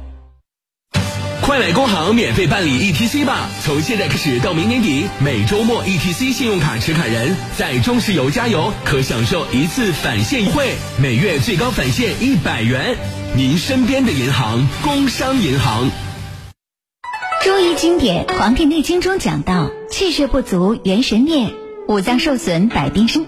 [1.42, 3.50] 快来工行免费办理 ETC 吧！
[3.66, 12.96] 从现在开始到明年底，每周末 ETC 信用卡持卡人在中石油加油可享受一次返现优惠，每月最高返现一百元。
[13.36, 15.92] 您身边的银行，工商银行。
[17.44, 21.54] 中医经典《黄帝内经》中讲到，气血不足元神灭，
[21.89, 23.26] 五脏受损百病生。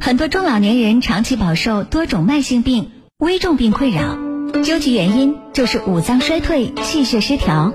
[0.00, 4.18] 很多中老年人长期饱受多种慢性病、危重病困扰，
[4.62, 7.74] 究其原因就是五脏衰退、气血失调。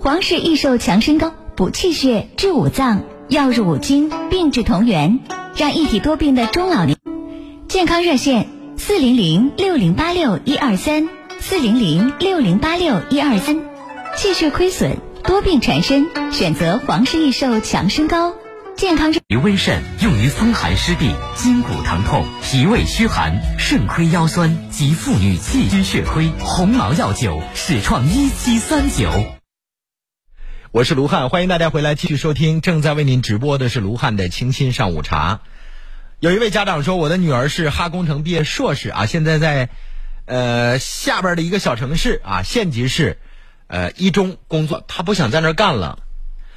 [0.00, 5.20] 黄氏益寿强身膏补气血、治五脏，药入五经，病治同源，
[5.56, 6.98] 让一体多病的中老年
[7.68, 13.60] 健康热线：四零零六零八六一二三，四零零六零八六一二三。
[14.16, 14.96] 气血亏损。
[15.24, 18.34] 多病缠身，选择黄氏益寿强身膏，
[18.76, 26.30] 健康于温肾，用于风寒湿痹、筋骨疼痛、脾胃虚寒、肾亏腰酸及妇女气虚血亏。
[26.40, 29.10] 鸿茅药酒，始创一七三九。
[30.72, 35.40] 我是卢汉，欢迎大家回来继续收听，正在为您直播的是卢汉的清新上午茶。
[36.18, 39.68] 有一位家长说，我的女儿是哈工程毕业硕士啊，现在在
[40.24, 43.18] 呃下边的一个小城市啊，县级市。
[43.68, 46.00] 呃，一中工作，她不想在那儿干了。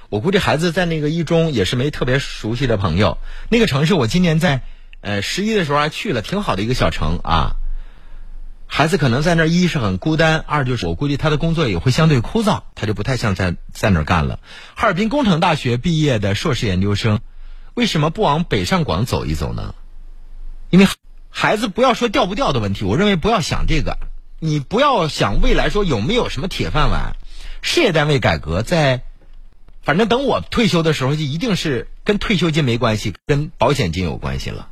[0.09, 3.17] 我估计孩子在那个一中也是没特别熟悉的朋友。
[3.49, 4.61] 那个城市，我今年在
[5.01, 7.55] 呃十一的时候还去了，挺好的一个小城啊。
[8.67, 14.39] 孩子可能在那儿，一是很孤单，二就是我估计他的工作也会相对枯燥，他就不太想在在那儿干了。
[14.75, 17.19] 哈尔滨工程大学毕业的硕士研究生，
[17.75, 19.75] 为什么不往北上广走一走呢？
[20.71, 20.87] 因为
[21.29, 23.97] 孩子不要说调不调的问题，我认为不要想这个。
[24.39, 27.15] 你不要想未来说有没有什么铁饭碗，
[27.61, 29.03] 事业单位改革在，
[29.85, 34.69] 反正等我退休的时候就一定是跟退休金没关系，跟保险金有关系了。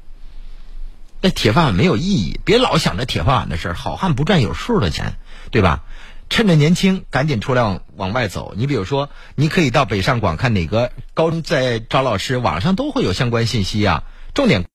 [1.22, 3.76] 那铁饭碗没有意义，别老想着铁饭碗的事儿。
[3.76, 5.16] 好汉不赚有数的钱，
[5.52, 5.84] 对吧？
[6.30, 8.56] 趁着年轻，赶紧出来往往外走。
[8.58, 14.04] 你比如说，你可以到北上广看哪个高中在招老师，网上都会有相关信息啊。
[14.34, 14.66] 重点。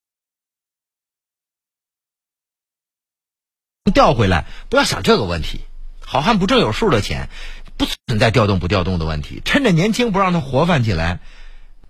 [3.93, 5.63] 调回来，不要想这个问题。
[6.01, 7.29] 好汉不挣有数的钱，
[7.79, 9.41] 不存在调动不调动的问题。
[9.47, 11.21] 趁着年轻，不让他活泛起来，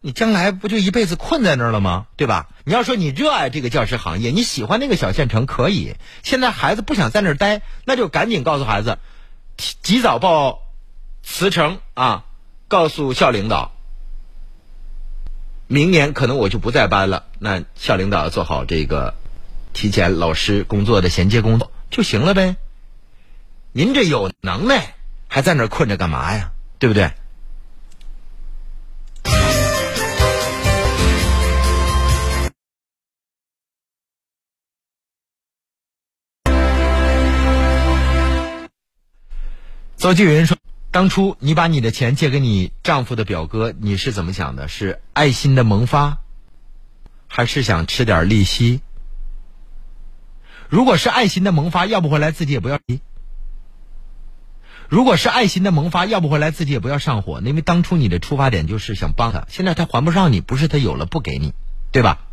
[0.01, 2.07] 你将来不就一辈子困在那儿了吗？
[2.17, 2.49] 对吧？
[2.65, 5.97] 你要说你热爱这个教师行业，你喜欢那个小县城，可以。
[6.23, 8.99] 现在孩子不想在那儿待，那就赶紧告诉孩子，
[9.83, 10.61] 及早报
[11.25, 12.25] 辞呈啊！
[12.69, 13.73] 告诉校领导，
[15.69, 17.25] 明年可能我就不在班了。
[17.39, 19.15] 那校领导做好这个
[19.73, 21.73] 提前老师工作的衔接工作。
[21.91, 22.57] 就行了呗。
[23.73, 24.97] 您这有能耐，
[25.29, 26.53] 还在那困着干嘛呀？
[26.79, 27.13] 对不对？
[39.97, 40.57] 邹继云说
[40.93, 44.69] ：“当初你把你的钱借给你丈夫的表哥，你是怎么想的？
[44.69, 46.19] 是爱心的萌发，
[47.27, 48.81] 还是想吃点利息？”
[50.71, 53.01] 如果是爱心的萌发，要不回来自己也不要急。
[54.89, 61.53] 如果是爱心的萌发，要不回来自己也不要上火，因为当初你的出发点就是想帮他，现在他还不上你，不是他有了不给你，
[61.93, 62.25] 对吧？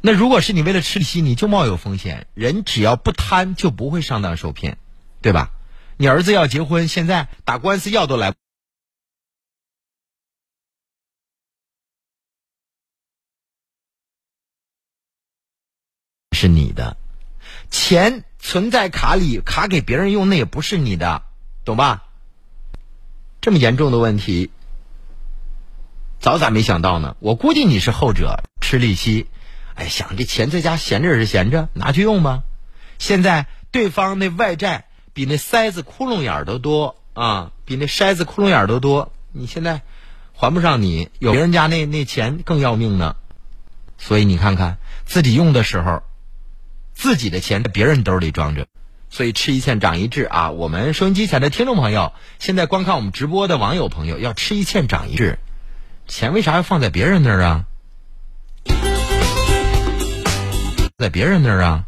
[0.00, 2.26] 那如果是你为了吃利息，你就冒有风险。
[2.34, 4.78] 人只要不贪，就不会上当受骗，
[5.20, 5.50] 对吧？
[5.96, 8.34] 你儿子要结婚，现在打官司要都来。
[16.32, 16.96] 是你的
[17.70, 21.22] 钱存在卡里，卡给别人用，那也不是你的，
[21.64, 22.04] 懂吧？
[23.40, 24.50] 这么严重的问题，
[26.20, 27.16] 早咋没想到呢？
[27.20, 29.26] 我估计你是后者，吃利息。
[29.74, 32.42] 哎，想这钱在家闲着也是闲着，拿去用吧。
[32.98, 39.12] 现在对方那外债比那筛子窟窿眼儿都多啊，比那筛子窟窿眼儿都多。
[39.32, 39.82] 你现在
[40.32, 43.16] 还不上，你有别人家那那钱更要命呢。
[43.98, 46.02] 所以你看看自己用的时候。
[46.94, 48.66] 自己的钱在别人兜里装着，
[49.10, 50.50] 所以吃一堑长一智啊！
[50.50, 55.38] 我们收音机前的听众朋友，现在观看我们直播的网友朋友，要吃一堑长一智，
[56.06, 57.64] 钱为啥要放在别人那儿啊？
[60.96, 61.84] 在别人那儿啊。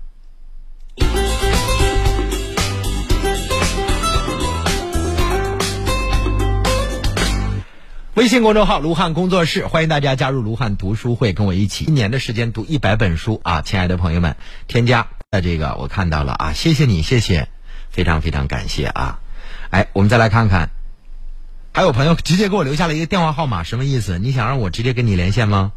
[8.17, 13.61] 微信公众号“卢汉工作室”，欢迎大家加入卢汉读书会，跟我一起一年的时间读一百本书啊！
[13.61, 14.37] 亲爱的朋友们，
[14.69, 17.49] 添加的这个我看到了啊，谢谢你，谢谢，
[17.91, 19.21] 非常非常感谢啊！
[19.69, 20.71] 哎，我们再来看看，
[21.75, 24.19] 还有朋友直接给我留下了一个电话号码，什么意思？
[24.19, 25.73] 你想让我直接跟你连线吗？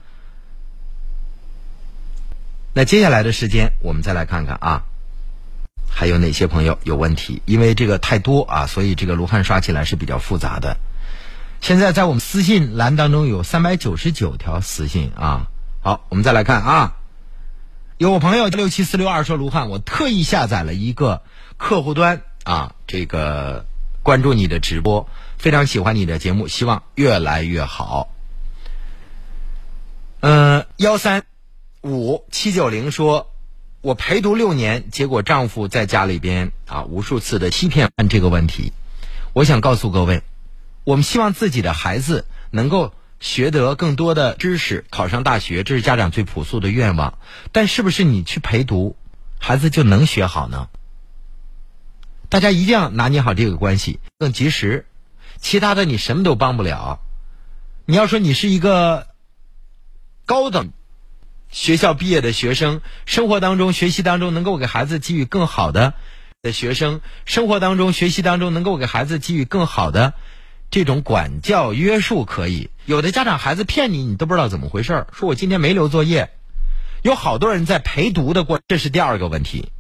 [2.74, 4.84] 那接下来的时间，我们再来看看啊，
[5.90, 7.42] 还有哪些朋友有问题？
[7.44, 10.78] 因为这个太多啊，所以这个卢汉刷起来是比较复杂的。
[11.62, 15.48] 现在在我们私信栏当中有三百九十九条私信啊。
[15.82, 16.96] 好，我们再来看啊。
[17.98, 21.22] 有朋友六七四六二说卢汉，我特意下载了一个
[21.58, 23.66] 客户端啊，这个
[24.04, 28.10] 关注你的直播，非常喜欢你的节目，希望越来越好。
[30.22, 31.24] 嗯，幺三
[31.82, 33.30] 五七九零说，
[33.82, 37.92] 我陪读六年，结果丈夫在家里边啊无数次的欺骗。
[38.10, 38.72] 这个问题，
[39.34, 40.24] 我想告诉各位。
[40.84, 47.18] 我们希望自己的孩子能够学得更多的知识，考上大学，这是家长最朴素的愿望。
[47.52, 48.96] 但是不是你去陪读，
[49.40, 50.70] 孩子就能学好呢？
[52.30, 54.86] 大家一定要拿捏好这个关系，更及时。
[55.38, 57.00] 其他的你什么都帮不了。
[57.86, 59.08] 你要说你是一个
[60.26, 60.72] 高等
[61.50, 65.94] 学校毕业的学生，生活当中、学习当中能够给孩子给予更好的
[66.42, 70.14] 的学生，生活当中、学习当中能够给孩子给予更好的。
[70.72, 75.08] 这种管教约束可以，有的家长孩子骗你，你都不知道怎么回事儿。
[75.14, 76.32] 说我今天没留作业，
[77.02, 79.72] 有好多人在陪读的过，这是第二个问题。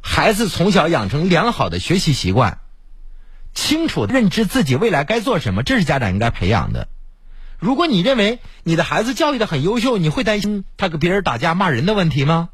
[0.00, 2.60] 孩子从小养成良好的学习习惯，
[3.52, 6.88] 清楚认知自己未来该做什么，这是家长应该培养的。
[7.58, 12.48] 如果你认为你的孩子教育的很优秀，你会担心他跟别人打架骂人的问题吗？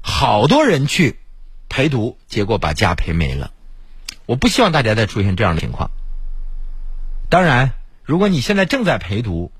[0.00, 1.18] 好多人去
[1.68, 3.50] 陪读，结果把家陪没了。
[4.26, 5.90] 我不希望大家再出现这样的情况。
[7.28, 7.72] 当然，
[8.02, 9.52] 如果你现在正在陪读，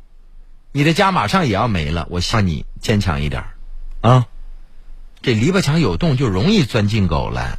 [0.73, 3.45] 你的家马上也要没了，我希望你坚强一点
[4.01, 4.27] 啊！
[5.23, 7.59] 这篱笆墙有洞，就容易钻进狗来。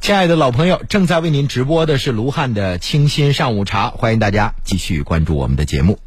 [0.00, 5.98] 亲爱的老朋友，正在为您直播的是卢汉的清新上午茶，欢迎大家继续关注我们的节目。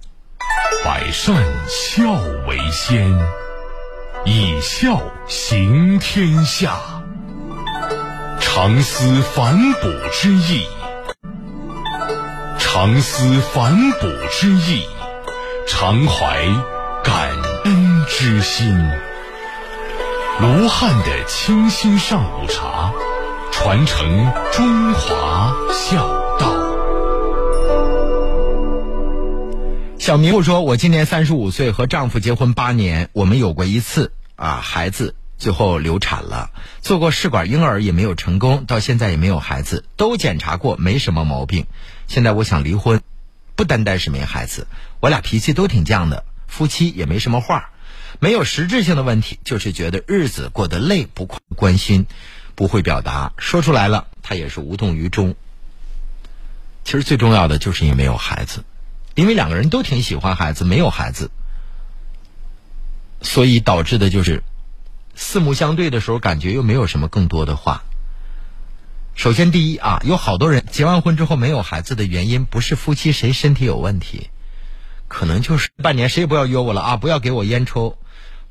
[0.84, 1.36] 百善
[1.68, 2.14] 孝
[2.48, 3.12] 为先，
[4.26, 6.80] 以孝行天下。
[8.40, 10.66] 常思反哺之意，
[12.58, 14.86] 常思反哺之意，
[15.68, 16.46] 常怀
[17.04, 17.30] 感
[17.66, 18.76] 恩之心。
[20.42, 22.92] 卢汉的清新上午茶，
[23.52, 26.69] 传承中华孝道。
[30.00, 41.68] 小迷糊说：“我今年三十五岁，和丈夫结婚八年，我们有过一次啊孩子，最后流产了，做过试管婴儿也没有成功，到现在也没有孩子，都检查过没什么毛病。
[42.08, 43.02] 现在我想离婚，
[43.58, 44.68] 不单单是没孩子，
[45.02, 47.72] 我俩脾气都挺犟的，夫妻也没什么话，
[48.20, 52.08] 没有实质性的问题，就是觉得日子过得累，不关心，
[52.56, 55.36] 不会表达，说出来了他也是无动于衷。
[56.86, 58.64] 其实最重要的就是因为没有孩子。”
[59.16, 61.32] 因为两个人都挺喜欢孩子，没有孩子，
[63.22, 64.44] 所以导致的就是
[65.16, 67.84] 四目相对的时候，感觉又没有什么更多的话。
[69.16, 74.30] 首先，第一啊，有好多人结完婚之后没有孩子的原因，不是夫妻谁身体有问题，
[75.10, 77.98] 可能就是半年谁也不要约我了啊，不要给我烟抽，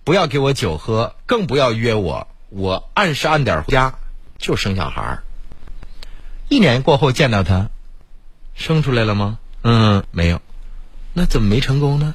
[0.04, 3.94] 不要给我酒喝，更不要约我，我按时按点回家
[4.36, 5.22] 就生小孩儿。
[6.50, 7.70] 一年过后见到他，
[8.54, 9.38] 生出来了吗？
[9.62, 10.42] 嗯，没有。
[11.14, 12.14] 那怎么没成功呢？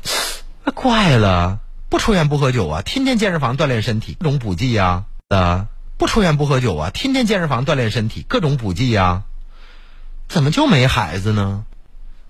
[0.64, 5.68] 那怪了，不抽烟不喝酒啊，天天健身房锻炼身体，各种补剂呀啊！
[5.98, 9.24] 不抽烟不喝酒啊，天天健身房锻炼身体，各种补剂呀，
[10.28, 11.66] 怎么就没孩子呢？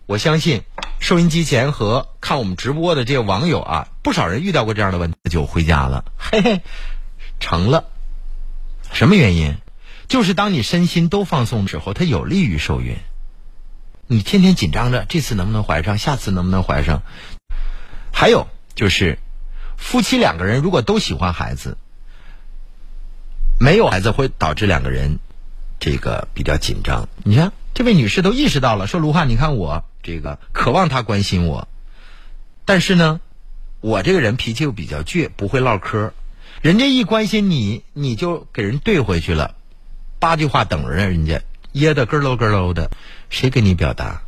[0.05, 0.63] 我相信
[0.99, 6.61] 收音机前和看我们直播的这些网友啊，不少人遇到过这样的问题，就回家了，嘿嘿，
[7.39, 7.85] 成了。
[8.91, 9.55] 什么原因？
[10.07, 12.97] 就是当你身心都放松的时候，它有利于受孕。
[14.07, 15.97] 你天天紧张着，这次能不能怀上？
[15.97, 17.01] 下次能不能怀上？
[18.11, 19.17] 还有就是，
[19.77, 21.77] 夫妻两个人如果都喜欢孩子，
[23.59, 25.19] 没有孩子会导致两个人
[25.79, 27.07] 这个比较紧张。
[27.23, 31.67] 你看，这位女士都意识到了，说卢汉，你看我这个渴望他关心我，
[32.65, 33.21] 但是呢，
[33.79, 36.13] 我这个人脾气又比较倔，不会唠嗑。
[36.61, 39.55] 人家一关心你，你就给人怼回去了，
[40.19, 41.41] 八句话等着人家。
[41.73, 42.91] 噎得咯咯咯咯的，
[43.33, 44.21] 谁给你表达？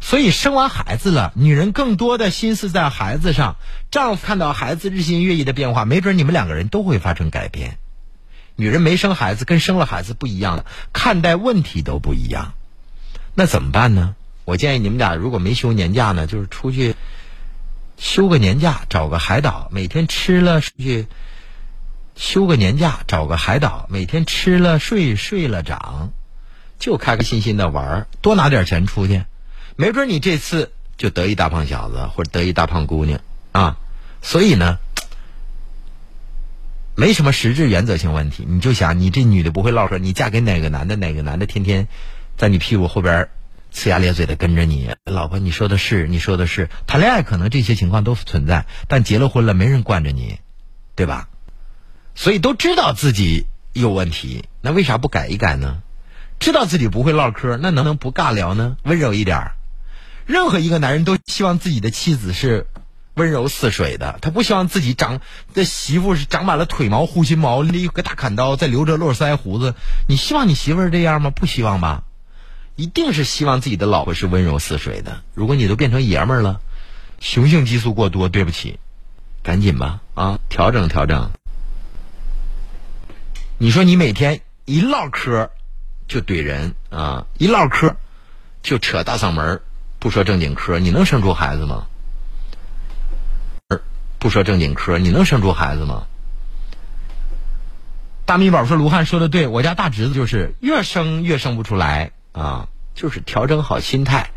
[0.00, 3.56] 所以生完孩子了，女人更多的心思在孩子上，
[3.90, 7.78] 丈夫看到孩子日新月异的变化，没准你们两个人都会发生改变。
[8.56, 12.54] 女人没生孩子跟生了孩子不一样了，看待问题都不一样。
[13.34, 14.16] 那怎么办呢？
[14.44, 16.96] 我建议你们俩如果没休年假呢，就是出去
[17.98, 21.06] 休个年假，找个海岛，每天吃了去
[22.16, 26.10] 休个年假，找个海岛，每天吃了睡，睡了长，
[26.82, 29.22] 就开开心心的玩儿，多拿点钱出去。
[29.76, 33.20] 没准你这次就得一大胖小子，或者得一大胖姑娘
[33.52, 33.78] 啊！
[34.20, 34.78] 所以呢，
[36.96, 38.44] 没什么实质原则性问题。
[38.48, 41.86] 你就想，你这女的不会唠嗑，你嫁给哪个男的，哪个男的天天
[42.36, 43.28] 在你屁股后边
[43.72, 44.92] 呲牙咧嘴的跟着你。
[45.04, 50.40] 老婆，你说的是，你说的是，谈恋爱可能这些情况都存在，但结了婚了，没人惯着你，
[50.96, 51.28] 对吧？
[52.16, 55.80] 所以都知道自己有问题，那为啥不改一改呢？
[56.42, 58.76] 知道自己不会唠嗑，那能不能不尬聊呢？
[58.82, 59.52] 温柔一点。
[60.26, 62.66] 任何一个男人都希望自己的妻子是
[63.14, 65.20] 温柔似水的，他不希望自己长
[65.54, 69.76] 的媳妇是长满了腿毛、护心毛，拎一个大砍刀，再留着络腮胡子。
[70.08, 71.30] 你希望你媳妇这样吗？
[71.30, 72.02] 不希望吧？
[72.74, 75.22] 一定是希望自己的老婆是温柔似水的。
[75.34, 76.60] 如果你都变成爷们儿了，
[77.20, 78.80] 雄性激素过多，对不起，
[79.44, 81.30] 赶紧吧啊，调整调整。
[83.58, 85.52] 你说你每天一唠嗑
[86.12, 87.96] 就怼人啊，一唠嗑
[88.62, 89.62] 就扯大嗓门
[89.98, 91.86] 不说正经嗑，你能生出孩子吗？
[94.18, 96.04] 不说正经嗑，你能生出孩子吗？
[98.26, 104.30] 大米宝说：“卢汉说的对，我家大侄子就是越生越生不出来啊，就是调整好心态，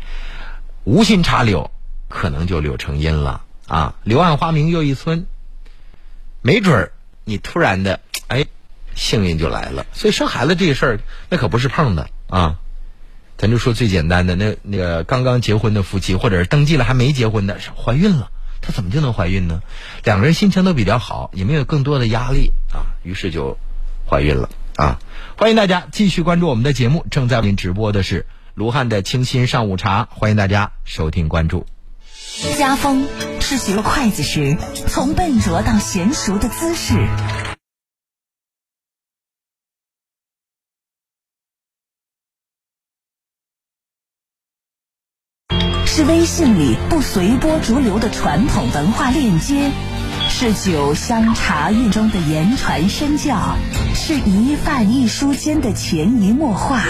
[0.84, 1.70] 无心插柳，
[2.08, 3.94] 可能就柳成荫了啊。
[4.02, 5.26] 柳暗花明又一村，
[6.40, 6.92] 没准儿
[7.24, 8.46] 你突然的哎，
[8.96, 9.86] 幸运就来了。
[9.92, 12.56] 所以生孩子这事儿，那可不是碰的啊。”
[13.38, 18.30] 咱就说最简单的，那那个刚刚结婚的夫妻，或者是登记了还没结婚的，怀孕了，
[18.62, 19.60] 她怎么就能怀孕呢？
[20.04, 23.58] 两个人心情都比较好，也没有更多的压力啊，于是就
[24.08, 24.98] 怀孕了啊！
[25.36, 28.24] 欢迎大家继续关注我们的节目，正在为您直播的是
[28.54, 31.66] 卢汉的清新上午茶，欢迎大家收听关注。
[32.56, 33.06] 家风
[33.40, 34.56] 是学筷子时
[34.88, 37.45] 从笨拙到娴熟的姿势。
[45.96, 49.70] 是微信里不随波逐流的传统文化链接，
[50.28, 53.56] 是酒香茶韵中的言传身教，
[53.94, 56.82] 是一饭一书间的潜移默化，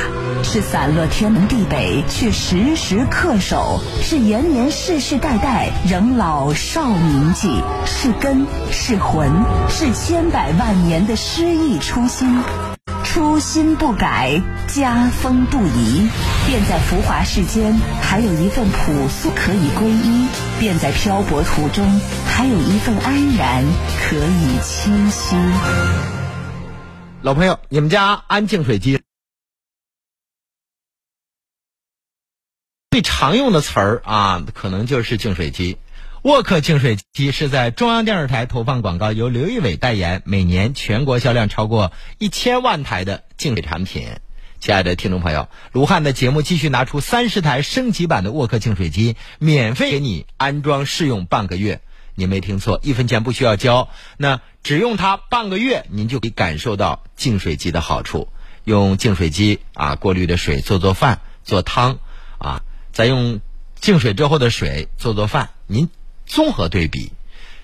[0.43, 9.31] 是散落天南地北却时时恪守，是延年世世代代仍老少铭记，是根是魂，
[9.69, 12.41] 是千百万年的诗意初心。
[13.05, 16.09] 初心不改，家风不移，
[16.47, 20.29] 便在浮华世间还有一份朴素可以皈依；
[20.61, 21.85] 便在漂泊途中
[22.25, 23.65] 还有一份安然
[24.01, 25.35] 可以栖息。
[27.23, 29.03] 老朋友，你们家安净水机
[32.93, 35.79] 最常用的词儿啊，可能就是净水机。
[36.23, 44.11] 沃克净水机是在中央电视台投放广告，由刘仪伟代言，每年全国销量超过一千万台的净水产品。
[44.59, 51.81] 亲爱的听众朋友，卢汉的节目继续拿出三十台升级版的沃克净水机，免费给你安装试用半个月。
[52.15, 53.89] 您没听错，一分钱不需要交。
[54.17, 58.29] 那只用它半个月，您就可以感受到净水机的好处。
[58.65, 61.99] 用净水机啊过滤的水做做饭、做汤
[62.39, 63.41] 啊，再用
[63.79, 65.89] 净水之后的水做做饭，您。
[66.29, 67.13] 综合对比，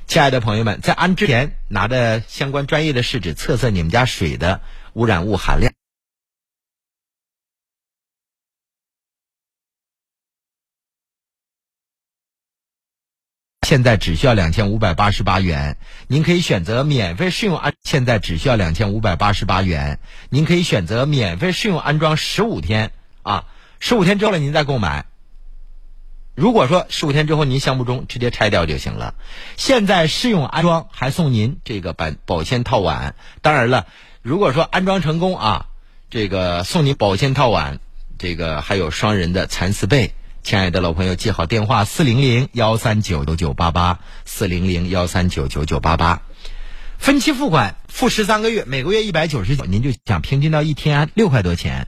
[0.06, 4.60] 亲爱的朋友们，在安之前，拿着相关专业的试纸测测你们家水的
[4.92, 5.72] 污染物含量。
[13.72, 17.72] 现在只需要两千五百八十八元，您可以选择免费试用安。
[17.82, 19.98] 现在只需要两千五百八十八元，
[20.28, 22.90] 您可以选择免费试用安装十五天
[23.22, 23.46] 啊，
[23.80, 25.06] 十五天之后了您再购买。
[26.34, 29.14] 如果说十五天之后您相不中，直接拆掉就行了。
[29.56, 33.14] 现在试用安装还送您这个保保鲜套碗。
[33.40, 33.86] 当然了，
[34.20, 35.66] 如果说安装成功啊，
[36.10, 37.78] 这个送你保鲜套碗，
[38.18, 40.12] 这个还有双人的蚕丝被。
[40.42, 46.22] 亲爱的老朋友，记好电话：四零零幺三九九九八八，四零零幺三九九九八八。
[46.98, 51.86] 分期付款，付十三个月，每个月一百九十九，您就想平均到一天六块多钱。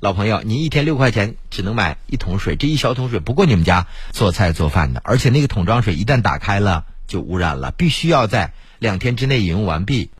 [0.00, 10.10] 老朋友，您一天六块钱只能买一桶水，这一小桶水不够你们家做菜做饭的，而且那个桶装水一旦打开了就污染了，必须要在两天之内饮用完毕。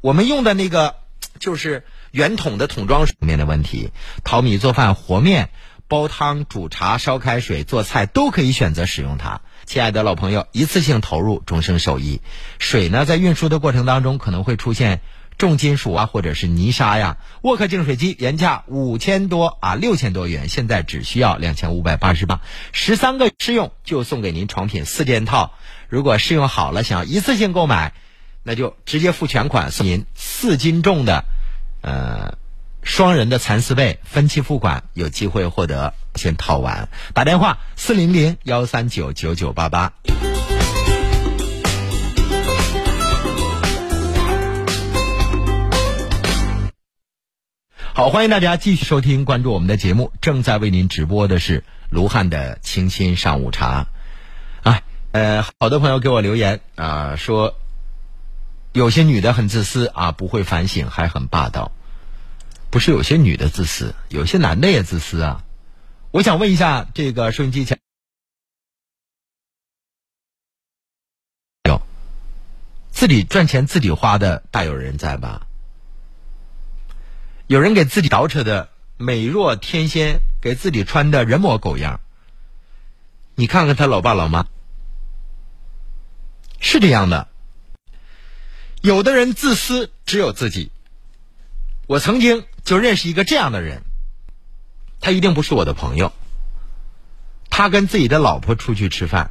[0.00, 0.96] 我们用的那个
[1.38, 3.90] 就是圆桶的桶装水面的问题，
[4.24, 5.50] 淘米做饭、和面、
[5.88, 9.40] 煲汤、煮茶、烧开水、做菜都可以选择使用它。
[9.64, 12.20] 亲爱的老朋友，一次性投入，终生受益。
[12.58, 15.00] 水呢，在运输的过程当中可能会出现
[15.38, 17.18] 重金属啊，或者是泥沙呀。
[17.42, 22.40] 沃克净水机原价五千多啊，六千多元，现在只需要两千五百八十八，
[22.72, 25.54] 十三个试用就送给您床品四件套。
[25.88, 27.94] 如果试用好了，想要一次性购买，
[28.42, 31.24] 那就直接付全款，送您四斤重的。
[31.82, 32.38] 呃，
[32.86, 36.88] 双人的蚕丝被分期付款，有机会获得先套完。
[37.12, 39.92] 打电话四零零幺三九九九八八。
[47.92, 50.12] 好，欢迎大家继续收听、关注我们的节目。
[50.20, 53.88] 正在为您直播的是卢汉的清新上午茶。
[54.62, 54.80] 啊，
[55.10, 57.56] 呃，好多朋友给我留言啊，说
[58.72, 61.72] 有些女的很自私啊，不会反省，还很霸道。
[62.70, 65.44] 不是有些女的自私，有些男的也自私啊。
[66.10, 67.78] 我想问一下，这个收音机前
[71.64, 71.82] 有
[72.90, 75.46] 自己赚钱自己花的大有人在吧？
[77.46, 82.00] 有人给自己捯饬的美若天仙，给自己穿的人模狗样。
[83.34, 84.46] 你看看他老爸老妈，
[86.60, 87.28] 是这样的。
[88.80, 90.70] 有的人自私，只有自己。
[91.86, 93.84] 我曾经就认识一个这样的人，
[95.00, 96.12] 他一定不是我的朋友。
[97.48, 99.30] 他跟自己的老婆出去吃饭，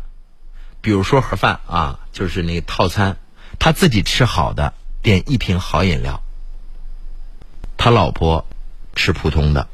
[0.79, 3.17] 比如说盒饭啊，就是那个套餐，
[3.59, 4.73] 他自己吃好的，
[5.03, 6.23] 点一瓶好饮料。
[7.75, 8.47] 他老婆
[8.95, 9.67] 吃普通的。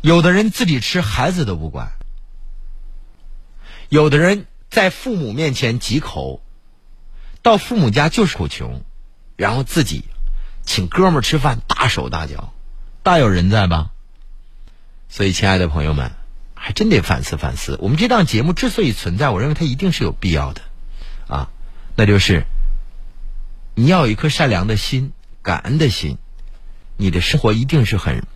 [0.00, 1.92] 有的人自己吃孩子都不管，
[3.88, 6.42] 有的人在父母面前几口，
[7.42, 8.82] 到父母家就是口穷，
[9.36, 10.04] 然后自己
[10.68, 12.52] 请哥们儿吃饭大手大脚，
[13.02, 13.90] 大有人在吧？
[15.08, 16.12] 所以，亲爱的朋友们，
[16.54, 17.78] 还真得反思反思。
[17.80, 20.60] 我们这档节目之所以存在，我认为它一定是有必要的，
[21.26, 21.48] 啊，
[21.96, 22.44] 那就是
[23.74, 25.12] 你要有一颗善良的心。
[25.40, 26.18] 感恩的心，
[26.98, 28.26] 你的生活一定是很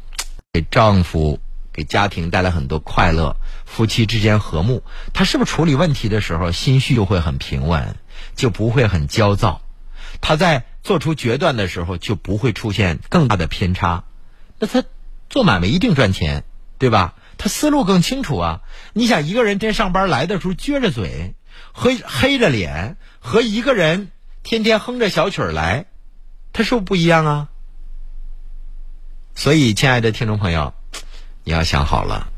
[0.55, 4.83] 给丈夫、给家庭带来很多快乐，夫妻之间和睦。
[5.13, 7.97] 他是不是处理问题的时候心绪就会很平稳，
[8.35, 9.61] 就不会很焦躁？
[10.23, 14.05] 他在做出决断的时候就不会出现更大的偏差。
[14.59, 14.85] 那他
[15.31, 16.45] 做买卖一定赚钱，
[16.79, 17.15] 对吧？
[17.39, 18.61] 他思路更清楚啊！
[18.93, 21.35] 你想一个人天上班来的时候撅着嘴、
[21.73, 24.13] 黑黑着脸，和一个人
[24.43, 25.87] 天天哼着小曲儿来。
[26.53, 27.49] 他是不是不一样啊？
[29.35, 30.75] 所以，亲爱的听众朋友，
[31.43, 32.29] 你要想好了。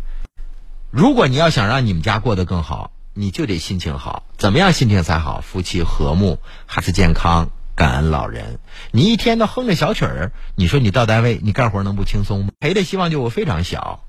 [0.90, 4.22] 如果你要想让你们家过得更好，你就得心情好。
[4.38, 5.40] 怎么样心情才好？
[5.40, 8.58] 夫妻和睦，孩子健康，感恩老人。
[8.90, 12.50] 你一天都哼着小曲儿，你说你到单位你干活能不轻松吗？
[12.60, 14.04] 赔的希望就非常小。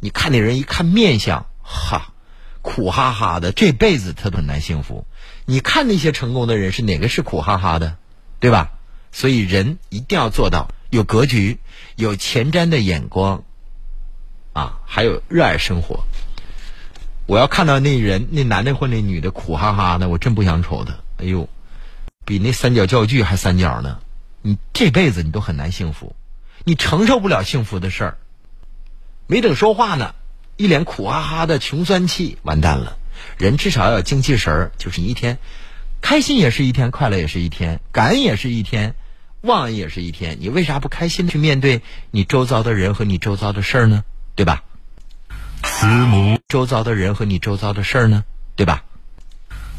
[0.00, 2.12] 你看那人一看面相，哈，
[2.62, 5.06] 苦哈哈的，这辈子他都很难幸福。
[5.44, 7.96] 你看那些成功的人是哪个是苦哈哈的，
[8.40, 8.72] 对吧？
[9.12, 11.58] 所以，人一定要做到有格局、
[11.94, 13.44] 有前瞻的眼光，
[14.52, 16.04] 啊，还有热爱生活。
[17.24, 20.96] 我要看到那人、那男的或那女的苦哈哈的，我真不想瞅他。
[21.16, 21.48] 哎呦，
[22.26, 24.00] 比那三角教具还三角呢！
[24.42, 26.14] 你这辈子你都很难幸福，
[26.64, 28.18] 你承受不了幸福的事儿。
[29.26, 30.14] 没等说话呢，
[30.56, 32.98] 一脸苦哈哈的穷酸气，完蛋了。
[33.38, 35.38] 人至少要有精气神儿，就是一天
[36.02, 38.94] 开心也是一天，快乐也是一天，感恩也是一天。
[39.42, 44.02] 忘恩也是一天，你为啥不开心去面对你周遭的人和你周遭的事儿呢？
[44.34, 44.64] 对吧？
[45.62, 48.24] 慈母周遭的人和你周遭的事儿呢？
[48.56, 48.82] 对吧？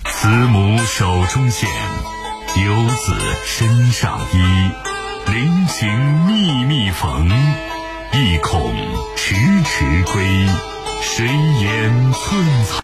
[0.06, 1.70] 慈母手中线，
[2.66, 3.14] 游子
[3.46, 4.72] 身上衣。
[5.32, 5.90] 临行
[6.26, 7.30] 密密缝，
[8.14, 8.74] 意恐
[9.16, 10.48] 迟迟归。
[11.02, 12.82] 谁言寸草？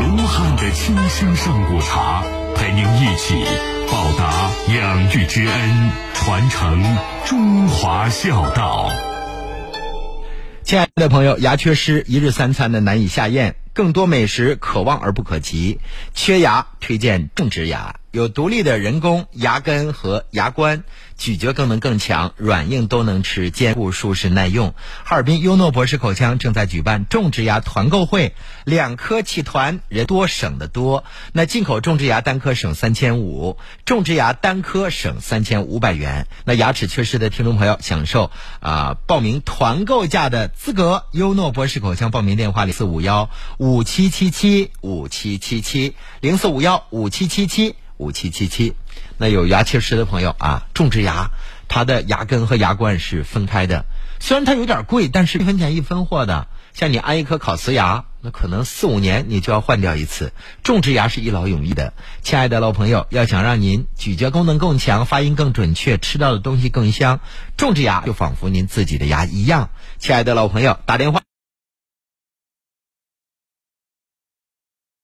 [0.00, 2.22] 卢汉的清新上古茶，
[2.54, 3.44] 陪您一起。
[3.90, 8.90] 报答养育之恩，传承中华孝道。
[10.62, 15.80] 亲爱的朋友，牙缺失，一日三餐的难以下咽，更多美食可望而不可及。
[16.14, 20.84] 缺牙推荐种植牙，有独立的人工牙根和牙冠。
[21.18, 24.72] 咀嚼功能更强，软硬都能吃，坚固舒适耐用。
[25.04, 31.02] 哈尔滨优诺博士口腔正在举办种植牙团购会，两颗起团，人多省得多。
[31.32, 36.28] 那进口种植牙单颗省三千五，种植牙单颗省三千五百元。
[36.44, 38.30] 那牙齿缺失的听众朋友享受
[38.60, 41.02] 啊报名团购价的资格。
[41.10, 48.74] 优诺博士口腔报名电话零四五幺五七七七五七七七零四五幺五七七七五七七七。
[49.18, 51.30] 那有牙缺失的朋友啊，种植牙，
[51.68, 53.84] 它的牙根和牙冠是分开的。
[54.20, 56.48] 虽然它有点贵，但是一分钱一分货的。
[56.74, 60.32] 像你安一颗烤瓷牙，那可能四五年你就要换掉一次。
[60.62, 61.92] 种植牙是一劳永逸的。
[62.22, 67.20] 亲爱的老朋友，要想让您咀嚼功能更强、发音更准确、吃到的东西更香，
[67.56, 69.70] 种植牙就仿佛您自己的牙一样。
[69.98, 71.27] 亲爱的老朋友，打电话。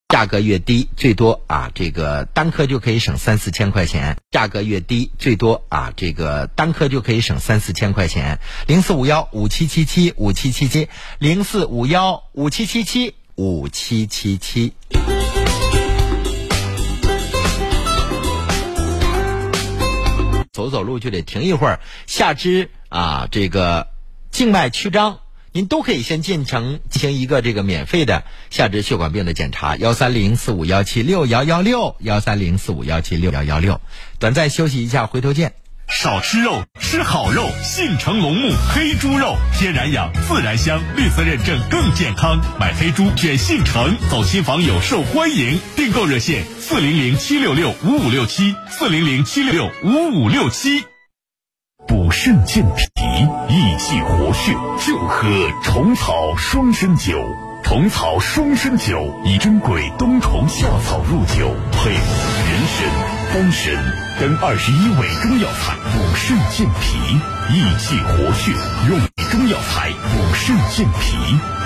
[0.09, 4.17] 价格越低，最多啊，这个单颗就可以省三四千块钱。
[4.31, 8.39] 价格越低，最多啊，这个单颗就可以省三四千块钱。
[8.67, 10.89] 零四五幺五七七七五七七七，
[11.19, 14.75] 零四五幺五七七七五七七七。
[20.53, 23.89] 走走路就得停一会儿，下肢啊，这个
[24.31, 25.19] 静脉曲张。
[25.57, 33.81] 您都可以先进城进行一个这个免费的下肢血管病的检查，幺三零四五幺七六幺幺六，幺三零四五幺七六幺幺六。
[34.19, 35.55] 短暂休息一下，回头见。
[35.89, 37.49] 少吃肉，吃好肉。
[37.63, 42.41] 信诚龙木黑猪肉，天然养，自然香，绿色认证更健康。
[42.59, 45.61] 买黑猪选信诚，走亲访友受欢迎。
[45.77, 50.83] 订购热线：四零零七六六五五六七，四零零七六六五五六七。
[51.87, 52.83] 补肾健脾、
[53.49, 54.53] 益气活血，
[54.87, 55.29] 就喝
[55.63, 57.19] 虫草双参酒。
[57.63, 62.01] 虫草双参酒以珍贵冬虫夏草入酒，配人
[62.69, 62.89] 参、
[63.33, 63.75] 丹参
[64.21, 67.19] 等二十一味中药材，补肾健脾、
[67.51, 68.53] 益气活血。
[68.89, 71.17] 用于中药材补肾健脾、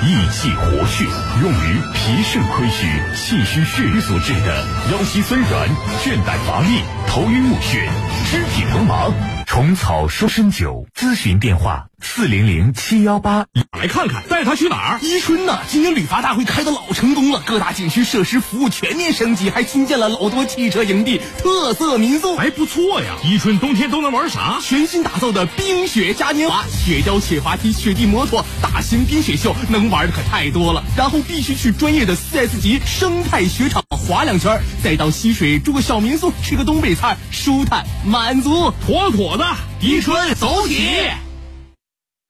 [0.07, 1.05] 益气活血，
[1.43, 5.69] 用于脾肾亏虚、气虚血瘀所致的腰膝酸软、
[6.05, 7.89] 倦怠乏力、头晕目眩、
[8.31, 9.07] 肢体疼麻。
[9.47, 13.47] 虫草双参酒，咨询电话：四零零七幺八。
[13.73, 14.99] 来看看，带他去哪儿？
[15.01, 23.17] 伊春呐，今年旅发大会开的老成功了，各大景区设施服务全面升级，还新建了老多汽车营地、特色民宿，还不错呀。
[23.25, 24.59] 伊春冬天都能玩啥？
[24.63, 30.83] 全新打造的冰雪嘉年华，雪雕、雪滑梯、雪地摩托、大型冰雪秀，能玩的可太多了。
[30.97, 39.45] 然后必须去专业的四 S 级生态雪场滑两圈，再到溪水住个小民宿，吃个东北菜，舒坦满足，妥妥的。
[39.83, 40.75] 宜春走起！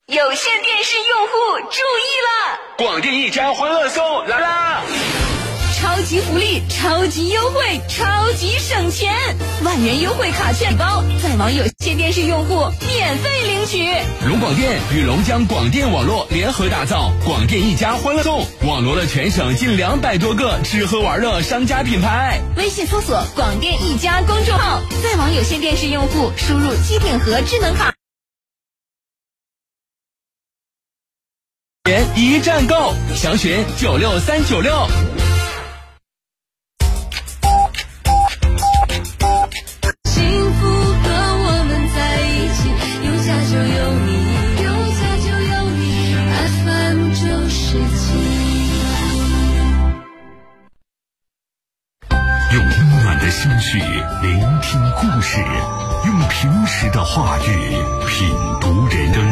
[0.07, 4.81] 有线电视用户注意了，广电一家欢乐颂来啦！
[5.89, 9.11] 超级福利，超级优惠，超级省钱，
[9.63, 13.83] 万元优惠卡券包，在网有线电视用户免费领取。
[14.27, 22.39] 龙广电与龙江广电网络联合打造广电一家欢乐颂，网罗了全省近两百多个吃喝玩乐商家品牌。
[22.55, 27.95] 微信搜索“广电一家”公众号，在网有线电视用户输入机顶盒智能卡。
[32.15, 34.87] 一站购，详询九六三九六。
[53.41, 53.79] 心绪
[54.21, 55.39] 聆听故事，
[56.05, 57.69] 用平时的话语
[58.05, 58.29] 品
[58.59, 59.23] 读人生。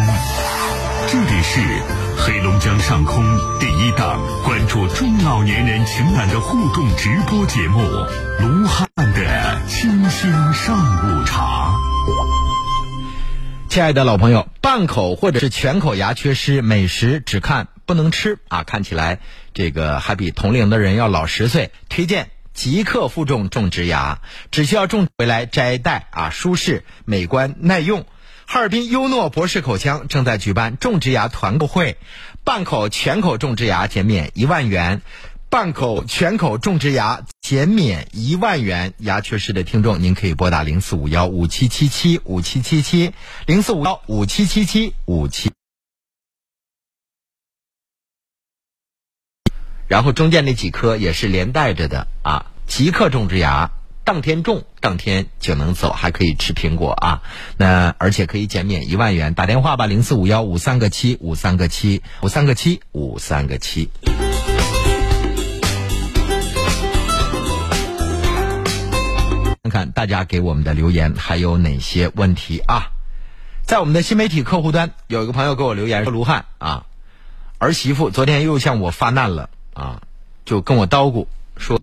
[1.10, 1.60] 这里是
[2.18, 3.22] 黑龙江上空
[3.60, 7.82] 第一档关注中老年人情感的互动直播节目
[8.40, 11.74] 《卢汉的清新上午茶》。
[13.68, 19.20] 亲爱的老朋友，半口或者是全口牙缺失，美食只看不能吃啊，看起来
[19.54, 21.74] 这个还比同龄的人要老十岁。
[21.90, 28.08] 推荐即刻负重种植牙，只需要种回来摘戴啊，舒适、美观、耐用。
[28.48, 31.98] 哈尔滨优诺博士口腔正在举办种植牙团购会，
[32.44, 35.04] 半口全口种植牙减免一万元，
[35.52, 38.96] 半口全口种植牙减免一万元。
[38.98, 43.14] 牙缺失的听众，您可以拨打零四五幺五七七七五七七七
[43.46, 45.52] 零四五幺五七七七五七。
[49.88, 53.72] 然后中间那几颗也是连带着的啊，即刻种植牙。
[54.04, 57.22] 当天种，当天就能走，还可以吃苹果啊！
[57.58, 63.90] 那而且可以减免一万元，打电话吧，零四五幺五三个七五三个七五三个七五三个七。
[69.64, 72.92] 看看大家给我们的留言还有哪些问题啊？
[73.66, 76.86] 在我们的新媒体客户端，有一个朋友给我留言说：“卢汉啊，
[77.58, 80.02] 儿媳妇昨天又向我发难了啊，
[80.46, 81.80] 就跟我叨咕说。”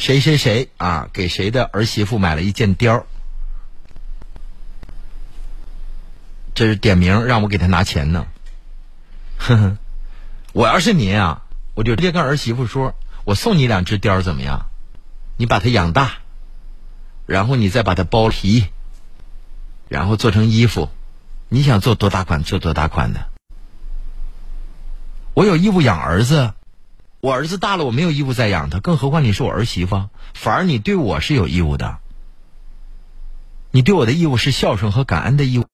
[0.00, 3.06] 谁谁谁啊，给谁的儿媳妇买了一件貂儿
[6.54, 8.26] 这是点名让我给他拿钱呢。
[9.36, 9.76] 呵呵，
[10.54, 11.42] 我要是您啊，
[11.74, 12.94] 我就直接跟儿媳妇说，
[13.24, 14.70] 我送你两只貂怎么样？
[15.36, 16.12] 你把它养大，
[17.26, 18.68] 然后你再把它剥皮，
[19.90, 20.88] 然后做成衣服，
[21.50, 23.28] 你想做多大款做多大款的。
[25.34, 26.54] 我有义务养儿子，
[27.20, 31.98] 我儿子大了，我没有义务再养他，更何况你是我儿媳妇，反而你对我是有义务的。
[33.72, 35.66] 你对我的义务是孝顺和感恩的义务。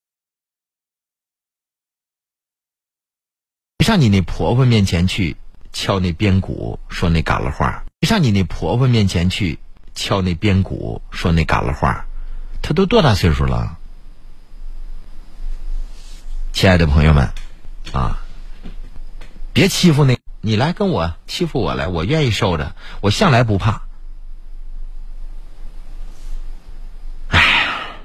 [3.85, 5.37] 上你那婆婆面前去
[5.73, 9.61] 敲那边鼓，说那嘎啦话；上你那婆婆面前去
[9.95, 12.05] 敲那边鼓，说那嘎啦话。
[12.61, 13.79] 她都多大岁数了？
[16.53, 17.31] 亲爱的朋友们，
[17.93, 18.19] 啊，
[19.53, 23.83] 别欺负那，你来跟我欺负我来，我愿意受着，我向来不怕。
[27.27, 27.97] 哎呀，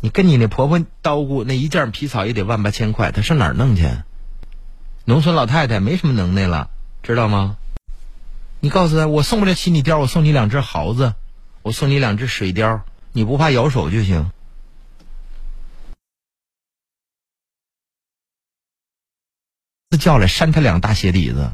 [0.00, 3.88] 你跟你那婆婆叨咕那一件皮草也得万八千块，她上哪儿弄去？
[5.04, 6.70] 农村老太太没什么能耐了，
[7.04, 7.56] 知道吗？
[8.58, 11.14] 你告诉她，我送不了起你貂，我送你两只耗子，
[11.62, 12.80] 我送你两只水貂，
[13.12, 14.32] 你不怕咬手就行。
[20.00, 21.52] 叫来扇他两大鞋底子，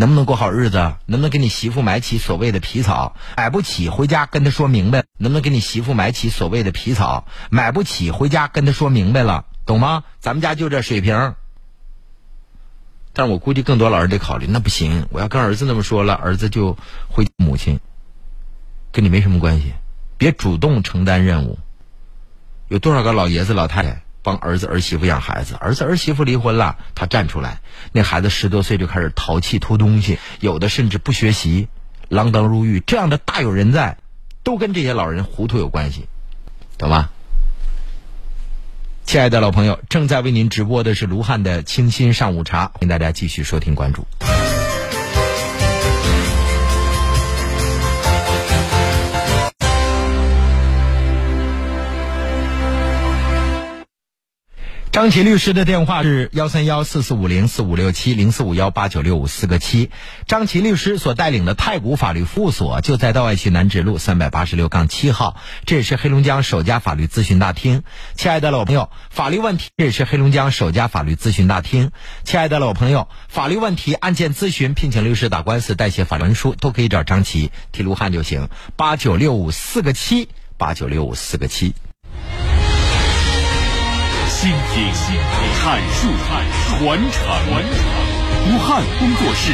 [0.00, 0.78] 能不能过好日子？
[1.04, 3.14] 能不能给你媳妇买起所谓的皮草？
[3.36, 5.04] 买不起，回家跟他说明白。
[5.18, 7.26] 能不能给你媳妇买起所谓的皮草？
[7.50, 10.04] 买不起，回家跟他说明白了，懂吗？
[10.18, 11.34] 咱们家就这水平。
[13.12, 16.78] 但我估计更多老人得考虑，那不行，我要跟儿子那么说了，儿子就
[17.10, 17.78] 会母亲，
[18.92, 19.74] 跟你没什么关系，
[20.16, 21.58] 别主动承担任务。
[22.68, 27.60] 有多少个老爷子老太太帮儿子儿媳妇养孩子，儿子儿媳妇离婚了，他站出来，
[27.92, 31.68] 那孩子十多岁就开始淘气偷东西，有的甚至不学习，
[32.08, 33.98] 锒铛入狱，这样的大有人在，
[34.42, 36.06] 都跟这些老人糊涂有关系，
[36.78, 37.08] 懂吗？
[39.04, 44.06] 亲爱的老朋友，正在为您直播的是卢汉的清新上午茶，欢迎大家继续收听关注。
[54.92, 59.88] 张琪律师的电话是幺三幺四四五零四五六七零四五幺八九六五四个七。
[60.26, 67.84] 张琪律师所带领的太古法律服务所就在道外区南直路三百八十六杠七号，这也是黑龙江首家法律咨询大厅。
[68.16, 71.92] 亲爱的老朋友，法律问题这也是黑龙江首家法律咨询大厅。
[72.24, 78.48] 亲爱的老朋友，法律问题、案件咨询、聘请律师打官司、代写法律文书都可以找张琪，提卢汉就行。
[78.74, 80.28] 八九六五四个七，
[80.58, 81.76] 八九六五四个七。
[84.40, 87.28] 倾听、阐述、传承，
[88.46, 89.52] 武汉工作室。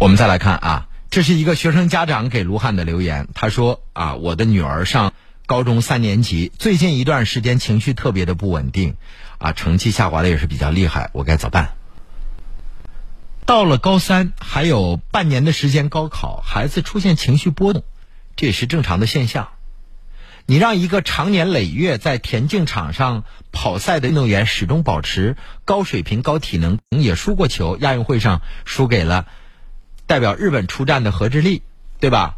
[0.00, 3.28] 我们再来看啊，这是一个学生家长给卢汉的留言。
[3.34, 5.12] 他说啊，我的女儿上
[5.46, 8.96] 高中三年级，最近一段时间情绪特别的不稳定，
[9.38, 11.70] 啊，成绩下滑的也是比较厉害，我该咋办？
[13.46, 17.82] 到了高三还有半年的时间高考，孩子出现情绪波动，
[18.36, 19.48] 这也是正常的现象。
[20.44, 29.26] 你让一个长年累月在田径场上跑赛的运动员始终保持高水平、高体能，也输过球，亚运会上输给了。
[30.06, 31.62] 代表日本出战的何智立，
[32.00, 32.36] 对吧？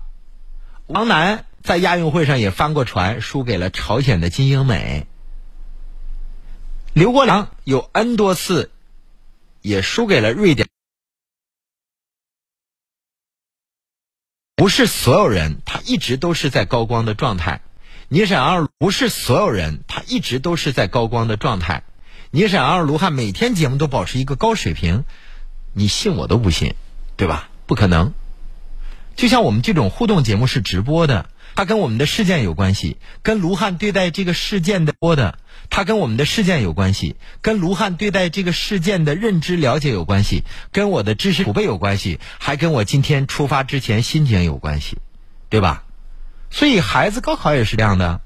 [0.87, 5.07] 王楠在亚运会上也翻过船，输给了朝鲜的金英美。
[6.93, 8.73] 刘国梁有 N 多次
[9.63, 10.69] 也输给了瑞典。
[14.57, 17.63] 不是所有人他一直都是在高光的状态。
[18.09, 21.85] 你想让不是所有人他一直都是在高光的状态。
[22.33, 25.05] 你想让卢汉每天节目都保持一个高水平，
[25.73, 26.75] 你信我都不信，
[27.17, 27.49] 对吧？
[27.67, 28.13] 不可能，
[29.15, 35.39] 就像我们这种互动节目是直播的，它跟我们的事件有关系，跟卢汉对待这个事件的播的，
[35.69, 44.99] 它跟我们的事件有关系，跟卢汉对待这个事件的认知了解有关系，跟我的知识储备有关系，还跟我今天出发之前心情有关系，
[45.49, 45.85] 对吧？
[46.51, 48.21] 所以孩子高考也是这样的，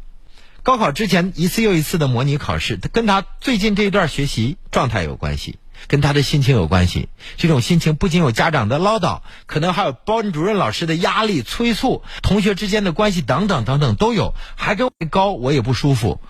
[0.62, 5.58] 高考之前一次又一次的模拟考试，跟他最近这一段学习状态有关系。
[5.86, 16.20] 跟他的心情有关系，这种心情不仅有家长的唠叨，可能还有班主任老师的压力催促，同学之间的关系等等等等都有，还跟高我也不舒服，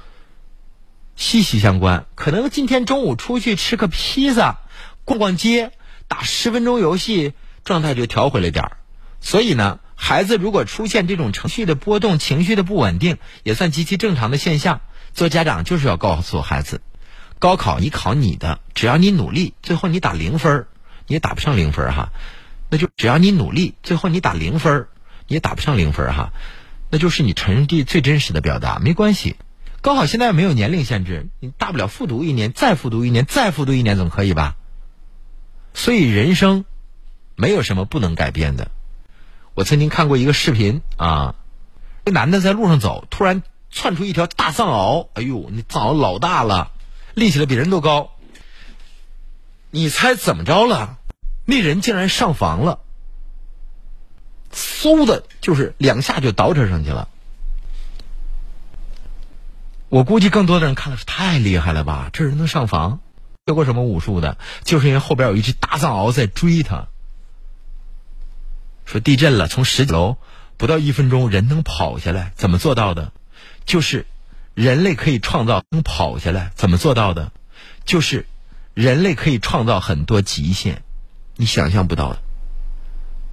[1.16, 2.06] 息息相关。
[2.14, 4.58] 可能今天中午出去吃个披萨，
[5.04, 5.72] 逛逛街，
[6.08, 7.32] 打十分钟游戏，
[7.64, 8.76] 状态就调回来点儿。
[9.20, 14.80] 所以呢，孩子如果出现这种情绪的波动、情绪的不稳定，也算极其正常的现象。
[15.14, 16.82] 做家长就是要告诉孩子。
[17.44, 20.66] 高考你考你的，只要你努力，最后你打零分
[21.06, 22.08] 你也打不上零分哈。
[22.70, 24.86] 那就只要你努力，最后你打零分
[25.28, 26.32] 你也打不上零分哈。
[26.88, 29.36] 那就是你成绩最真实的表达，没关系。
[29.82, 34.56] 高考现在没有年龄限制，你大不了复读一年，再复读一年，再复读一年，总可以吧？
[35.74, 36.64] 所以人生
[37.36, 38.70] 没有什么不能改变的。
[39.52, 41.34] 我曾经看过一个视频啊，
[42.06, 46.72] 这男的在路上走，突然窜出一条大藏獒，哎呦，那藏獒老大了，
[47.14, 48.10] 立起来比人都高。
[49.70, 50.98] 你猜怎么着了？
[51.46, 52.80] 那人竟然上房了，
[54.52, 57.08] 嗖的，就是两下就倒车上去了。
[59.88, 62.08] 我估计更多的人看的是太厉害了吧？
[62.12, 63.00] 这人能上房，
[63.46, 64.38] 学过什么武术的？
[64.64, 66.86] 就是因为后边有一只大藏獒在追他。
[68.86, 70.16] 说地震了，从十几楼
[70.56, 73.12] 不到一分钟，人能跑下来，怎么做到的？
[73.66, 74.06] 就是
[74.54, 77.32] 人类可以创造能跑下来，怎么做到的？
[77.84, 78.26] 就是
[78.72, 80.82] 人类可以创造很多极限，
[81.36, 82.18] 你想象不到的。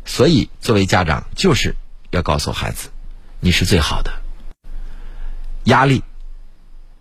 [0.04, 1.76] 所以，作为家长，就是
[2.10, 2.90] 要告诉孩子，
[3.40, 4.12] 你是最好的。
[5.66, 6.04] 压力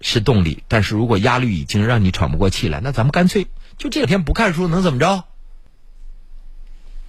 [0.02, 3.46] 是动力，但是如果压力已经让你喘不过气来，那咱们干脆
[3.78, 5.24] 就这两天不看书，能怎么着？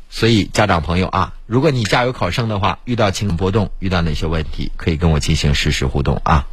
[0.09, 6.47] 所以，家长朋友啊，如果你家有考生的话，遇到情感波动，遇到哪些问题，可以跟我进行实时互动啊。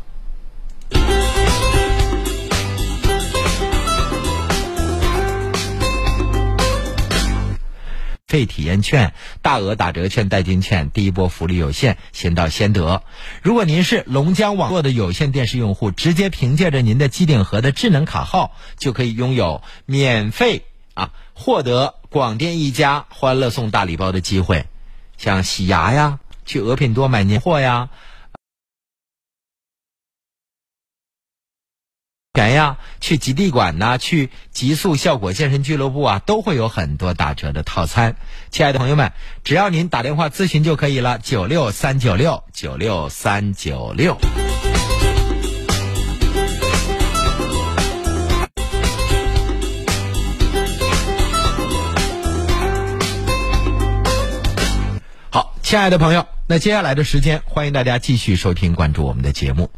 [8.29, 13.03] 费体验券、大额打折券、代金券，第一波福利有限，先到先得。
[13.43, 21.95] 如果您是龙江网络的有线电视用户，直接凭借着您的机顶盒的智能卡号，就可以拥有免费啊获得。
[22.11, 24.65] 广电一家欢乐送大礼包的机会，
[25.19, 27.91] 像洗牙呀，去俄品多买年货呀，
[32.39, 38.15] 钱呀，去极地馆呐，去极速效果健身俱乐部啊，都会有很多打折的套餐。
[38.53, 39.11] 亲爱的朋友们，
[39.43, 44.17] 只要您打电话咨询就可以了，九六三九六九六三九六。
[55.31, 59.73] 好亲爱的朋友，那接下来的时间，欢迎大家继续收听、关注我们的节目。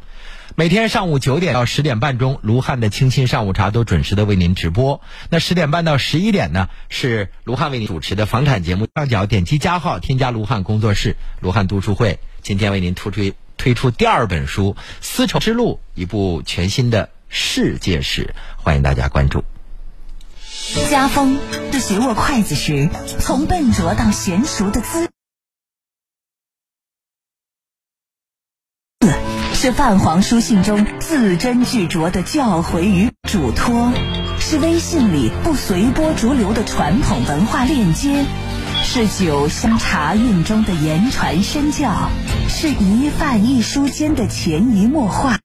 [0.61, 5.01] 每天上午九点到十点半钟，卢汉的清新上午茶都准时的为您直播。
[5.31, 8.87] 那十点半到十一点呢，是卢汉为您主持的房产节目。
[8.95, 12.19] 上角点击加号，添加卢汉工作室、卢汉读书会。
[12.43, 13.23] 今天为您突出
[13.57, 19.43] 推出第二本书《丝绸之路》，一部全新的世界史，欢迎大家关注。
[20.91, 21.39] 家风
[21.73, 25.09] 是学握筷子时从笨拙到娴熟的姿。
[29.63, 33.93] 是泛黄书信中字斟句酌的教诲与嘱托，
[34.39, 38.25] 是微信里不随波逐流的传统文化链接，
[38.83, 42.09] 是酒香茶韵中的言传身教，
[42.49, 45.39] 是一饭一书间的潜移默化，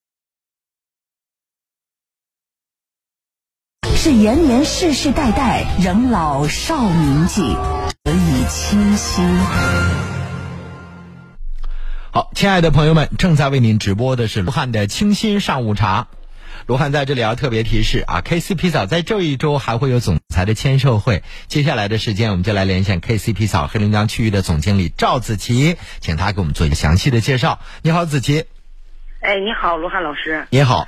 [3.97, 7.41] 是延年世世代代仍老少铭记，
[8.03, 9.21] 得以清晰。
[12.15, 16.07] 好，亲爱的朋友们，正在为您直播的是卢汉的清新上午茶。
[16.65, 21.23] 罗汉在这里要特别提示啊，KC 皮草在这一周还会有总裁的签售会。
[21.47, 27.59] 接下来的时间，我们就来连线 KC 皮草黑龙江区域的总经理赵子琪，请他给我们做一个详细的介绍。
[27.81, 28.45] 你好，子琪。
[29.19, 30.47] 哎，你好，罗汉老师。
[30.51, 30.87] 你好。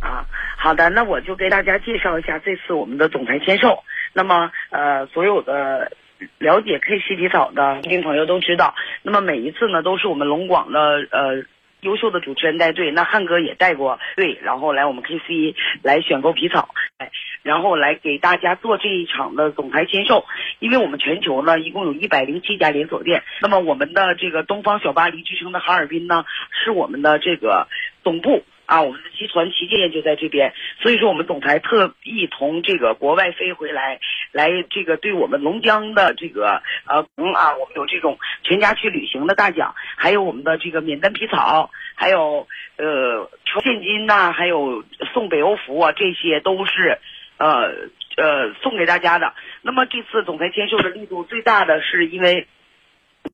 [0.00, 0.26] 啊，
[0.58, 3.82] 好的，那我就给大家介绍一下这次我们的总裁签售。
[4.12, 5.92] 那么，呃，所有的。
[6.38, 7.80] 了解 K C 皮草的。
[7.82, 11.44] 听朋友都知道，那么每一次呢，都是我们龙广的呃
[11.80, 16.68] 优秀的主持人带队，那汉哥也带过队，然后来我们 K C 来选购皮草，
[16.98, 17.10] 哎，
[17.42, 20.24] 然后来给大家做这一场的总台签售。
[20.58, 26.24] 因为我们全球呢一共有一百零七家连锁店，那么我们的这个东方小巴黎之称的哈尔滨呢，
[26.64, 27.68] 是我们的这个
[28.04, 28.44] 总部。
[28.70, 33.98] 啊，我们的集团旗舰店就在这边，所以说我们总裁特意从这个国外飞回来，
[34.30, 42.46] 来这个对我们龙江的这个呃嗯啊，我们有这种全家去旅行的大奖，还有我们的这个免单皮草，还有
[42.76, 43.28] 呃
[43.64, 47.00] 现金呐，还有送北欧服啊，这些都是
[47.38, 47.72] 呃
[48.16, 49.34] 呃送给大家的。
[49.62, 52.46] 那么这次总裁签售的力度最大的是因为。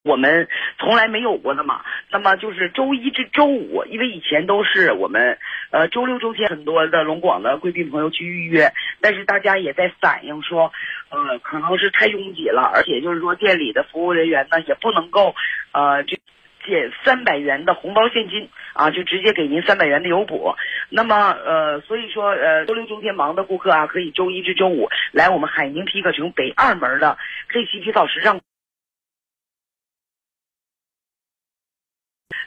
[0.03, 1.81] 我们从来没有过的嘛，
[2.11, 5.39] 那么就是周一至周五，因为以前都是我们
[5.71, 10.73] 呃周六周天很多的龙广的贵宾朋友去预约，但是大家也在反映说，
[11.11, 15.35] 呃可能是太拥挤了，而且就是说店里的服务人员呢也不能够
[15.73, 16.17] 呃就
[16.65, 20.55] 减三百元的红包现金啊，就直接给您三百元的油补。
[20.89, 27.19] 那么呃所以说呃周六周天忙的顾客啊，可以周一至周五来我们海宁皮革城北二门的
[27.49, 28.41] K 七皮草时尚。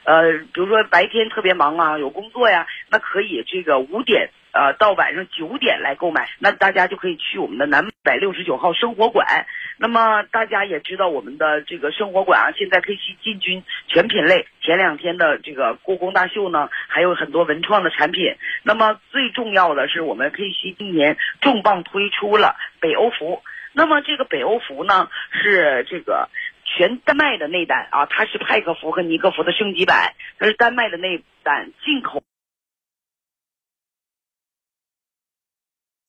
[0.04, 9.46] 呃，比如说白天特别忙啊，有工作呀，那可以这个五点呃到晚上九点来购买，那大家就可以去我们的南百六十九号生活馆。
[9.78, 14.46] 那么大家也知道我们的这个生活馆啊，现在可以去进军全品类。
[14.62, 18.36] 前两天的这个故宫大秀呢，还有很多文创的产品。
[18.62, 23.42] 那么最重要的是，我们 K 七今年重磅推出了北欧服。
[23.72, 26.28] 那么这个北欧服呢，是这个
[26.76, 32.22] 全丹麦的内胆啊，它是派克服和尼克服的升级版，它是丹麦的内胆进口，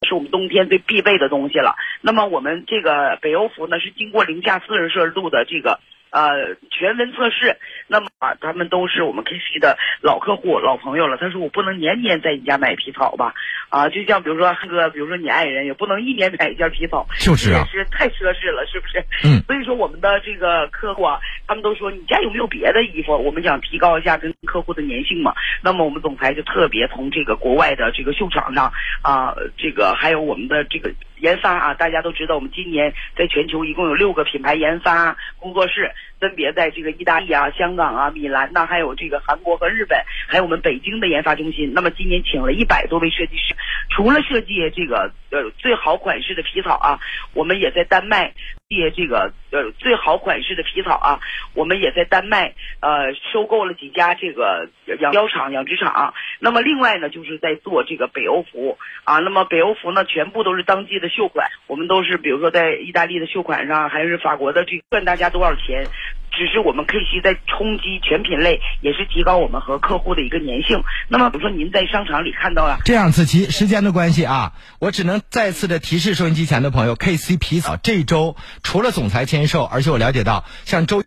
[0.07, 1.75] 是我们冬天最必备的东西了。
[2.01, 5.79] 那么我们这个北欧服呢，是经过零下四十摄氏度的这个。
[6.11, 7.55] 呃，全文测试，
[7.87, 11.17] 那么啊，他们都是我们 K C 的老客户、老朋友了。
[11.17, 13.33] 他说我不能年年在你家买皮草吧？
[13.69, 18.99] 啊，就像比如说哥，比如说你爱人也不能一年买一件皮草，就是啊，是太奢侈了，是不是？
[19.23, 19.41] 嗯。
[19.47, 23.17] 所以说我们的这个客户啊，他们都说你家有没有别的衣服？
[23.17, 25.33] 我们想提高一下跟客户的粘性嘛。
[25.63, 30.91] 那么我们总裁就特别从这个国外的这个秀场上啊，这个还有我们的这个
[31.21, 35.91] 研发啊，大家都知道，我们今年在全球一共有六个品牌研发工作室。
[36.19, 39.97] 分别在这个意大利啊、香港啊、米兰呐，还有这个韩国和日本，
[40.27, 41.73] 还有我们北京的研发中心。
[41.73, 43.55] 那么今年请了一百多位设计师，
[43.89, 46.99] 除了设计这个呃最好款式的皮草啊，
[47.33, 48.31] 我们也在丹麦
[48.71, 51.19] 借这个呃最好款式的皮草啊，
[51.53, 54.69] 我们也在丹麦呃收购了几家这个
[55.01, 56.13] 养貂场、养殖场。
[56.39, 59.19] 那么另外呢，就是在做这个北欧服啊。
[59.19, 65.83] 那么北欧服呢，全部都是当季的秀款，我们都是比如说在意大利的秀款上，还是法国的，这赚大家多少钱？
[66.31, 70.81] 只是我们 K C 在冲击全品类，也是提高我们和客户的一个粘性。
[71.09, 81.03] 那么，比如说您在商场里看到了这样，子琪，时间的关系啊，我只能再次的提示收音机前的朋友，K C 皮草这周除了总裁签售，而且我了解到，像周。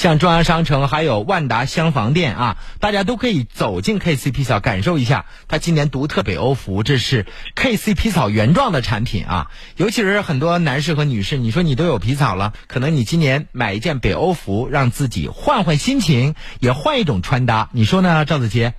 [0.00, 6.82] 像中央商城还有万达香房店啊，大家都可以走进 KC 皮草，感受一下它今年独特北欧服。
[6.82, 18.72] 这是 KC 皮草原状的产品啊，尤其是很多男士和女士，你说你都有皮草了，可能你今年买一件北欧服，让自己换换心情，也换一种穿搭，你说呢，赵子杰？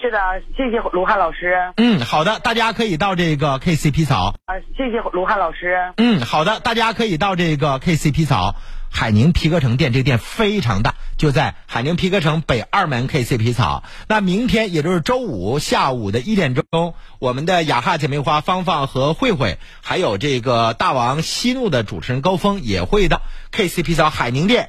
[0.00, 0.18] 是的，
[0.56, 1.54] 谢谢卢汉老师。
[1.76, 4.34] 嗯，好的，大家可以到这个 KC 皮草。
[4.46, 5.92] 啊，谢谢卢汉老师。
[5.98, 8.56] 嗯，好的，大家可以到这个 KC 皮草。
[8.92, 13.82] 海宁皮革城店，这个店非常大，就在海宁皮革城北二门 KC 皮草。
[14.06, 24.68] 那明天也就是周五下午的一点钟，我们的雅哈姐妹花芳芳和慧慧，还有这个大王息怒的主持人高峰也会到 KC 皮草海宁店。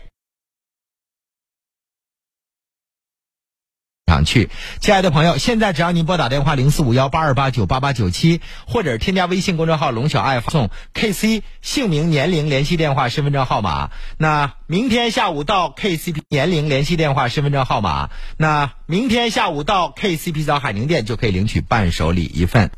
[4.13, 13.89] 想去，亲爱的朋友，现在只要您拨打电话零四五幺八二八九八八九七，或者添加微信公众号“龙小爱”，发送 “KC” 姓名、年龄、联系电话、身份证号码。
[14.19, 18.11] 那明天下午到 KC 年龄、联系电话、身份证号码。
[18.37, 22.69] 那明天下午到 KC 皮草海宁店就可以领取伴手礼一份。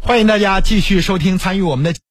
[0.00, 2.07] 欢迎大家继续收听参与我们的。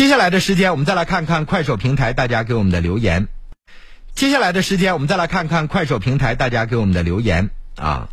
[0.00, 3.28] 接下来的时间，我们再来看看快手平台大家给我们的留言。
[4.14, 8.08] 接下来的时间，我们再来看看快手平台大家给我们的留言啊。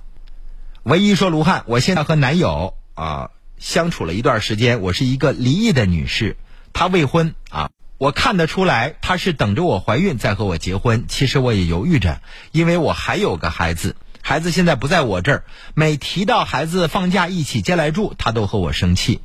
[0.84, 6.36] 唯一说卢汉，我现在和男友啊相处了一段时间，我是一个离异的女士，
[6.74, 11.06] 她未婚啊，我看得出来她是等着我怀孕再和我结婚。
[11.08, 12.20] 其实我也犹豫着，
[12.52, 15.44] 因为我还有个孩子，孩子现在不在我这儿，
[15.74, 19.22] 每提到孩子放假一起接来住，她都和我生气。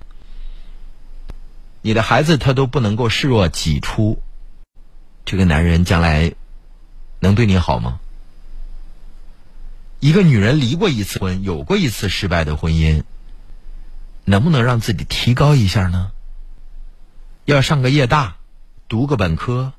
[1.84, 4.22] 你的孩子他都不能够视若己出，
[5.24, 6.32] 这个男人将来
[7.18, 7.98] 能对你好吗？
[9.98, 13.02] 一个女人离过一次婚，有过一次失败的婚姻，
[14.24, 16.12] 能不能让自己提高一下呢？
[17.46, 18.36] 要上个夜大，
[18.88, 19.72] 读个本科，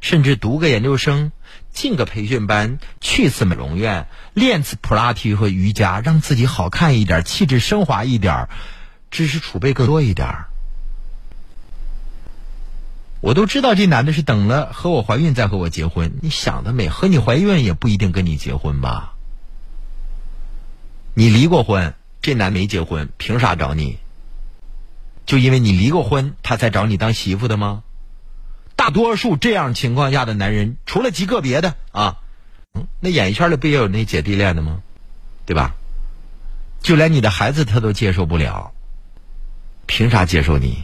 [0.00, 1.32] 甚至读个研究生，
[1.70, 8.48] 进个培训班，去次美容院，练次普拉提和瑜伽，让自己好看一点，气质升华一点，
[9.10, 10.46] 知识储备更多一点。
[13.22, 16.88] 我都知道这男的是等了和我怀孕再和我结婚，你想得美？
[16.88, 19.14] 和你怀孕也不一定跟你结婚吧？
[21.14, 23.98] 你离过婚，这男没结婚，凭啥找你？
[25.24, 27.84] 就因为你离过婚，他才找你当媳妇的吗？
[28.74, 32.16] 大多数这样情况下的男人，除了极个别的啊，
[32.98, 34.82] 那演艺圈里不也有那姐弟恋的吗？
[35.46, 35.76] 对吧？
[36.82, 38.72] 就连你的孩子他都接受不了，
[39.86, 40.82] 凭啥接受你？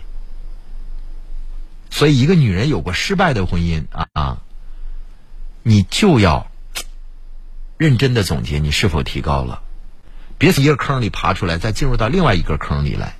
[1.91, 4.39] 所以，一个女人有过失败的婚姻啊，
[5.63, 6.51] 你就要
[7.77, 9.63] 认真的总结你是否提高了，
[10.39, 13.17] 别从一个坑里爬出来，再进入到另外一个坑里来。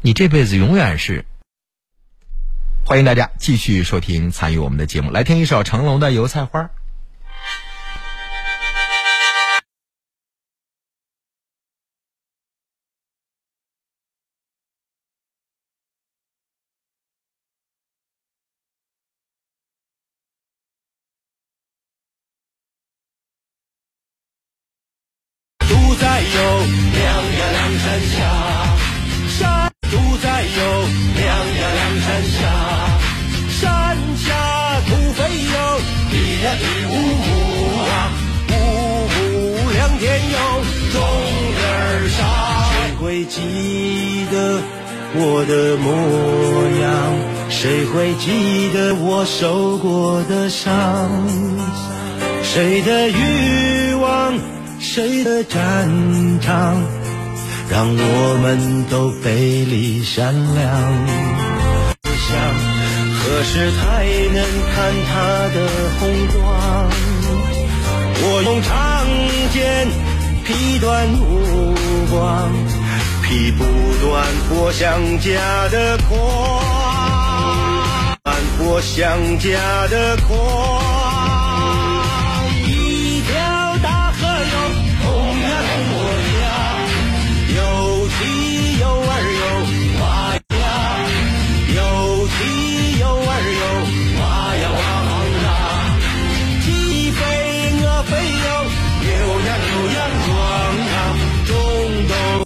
[0.00, 1.24] 你这辈子永远是。
[2.84, 6.62] 欢迎大家继续收听参与我们的节目，来听一首成龙的《油菜花》。
[60.14, 60.68] 善良？
[62.04, 62.36] 我想，
[63.16, 63.80] 何时才
[64.34, 64.44] 能
[64.74, 64.76] 看
[65.08, 65.10] 它
[65.54, 65.56] 的
[65.98, 66.36] 红妆？
[68.20, 68.70] 我用长
[69.54, 69.88] 剑
[70.44, 71.18] 劈断目
[72.10, 72.52] 光，
[73.22, 73.64] 劈不
[74.04, 74.12] 断
[74.50, 75.30] 破乡家
[75.70, 76.12] 的狂，
[78.58, 81.01] 破乡家的狂。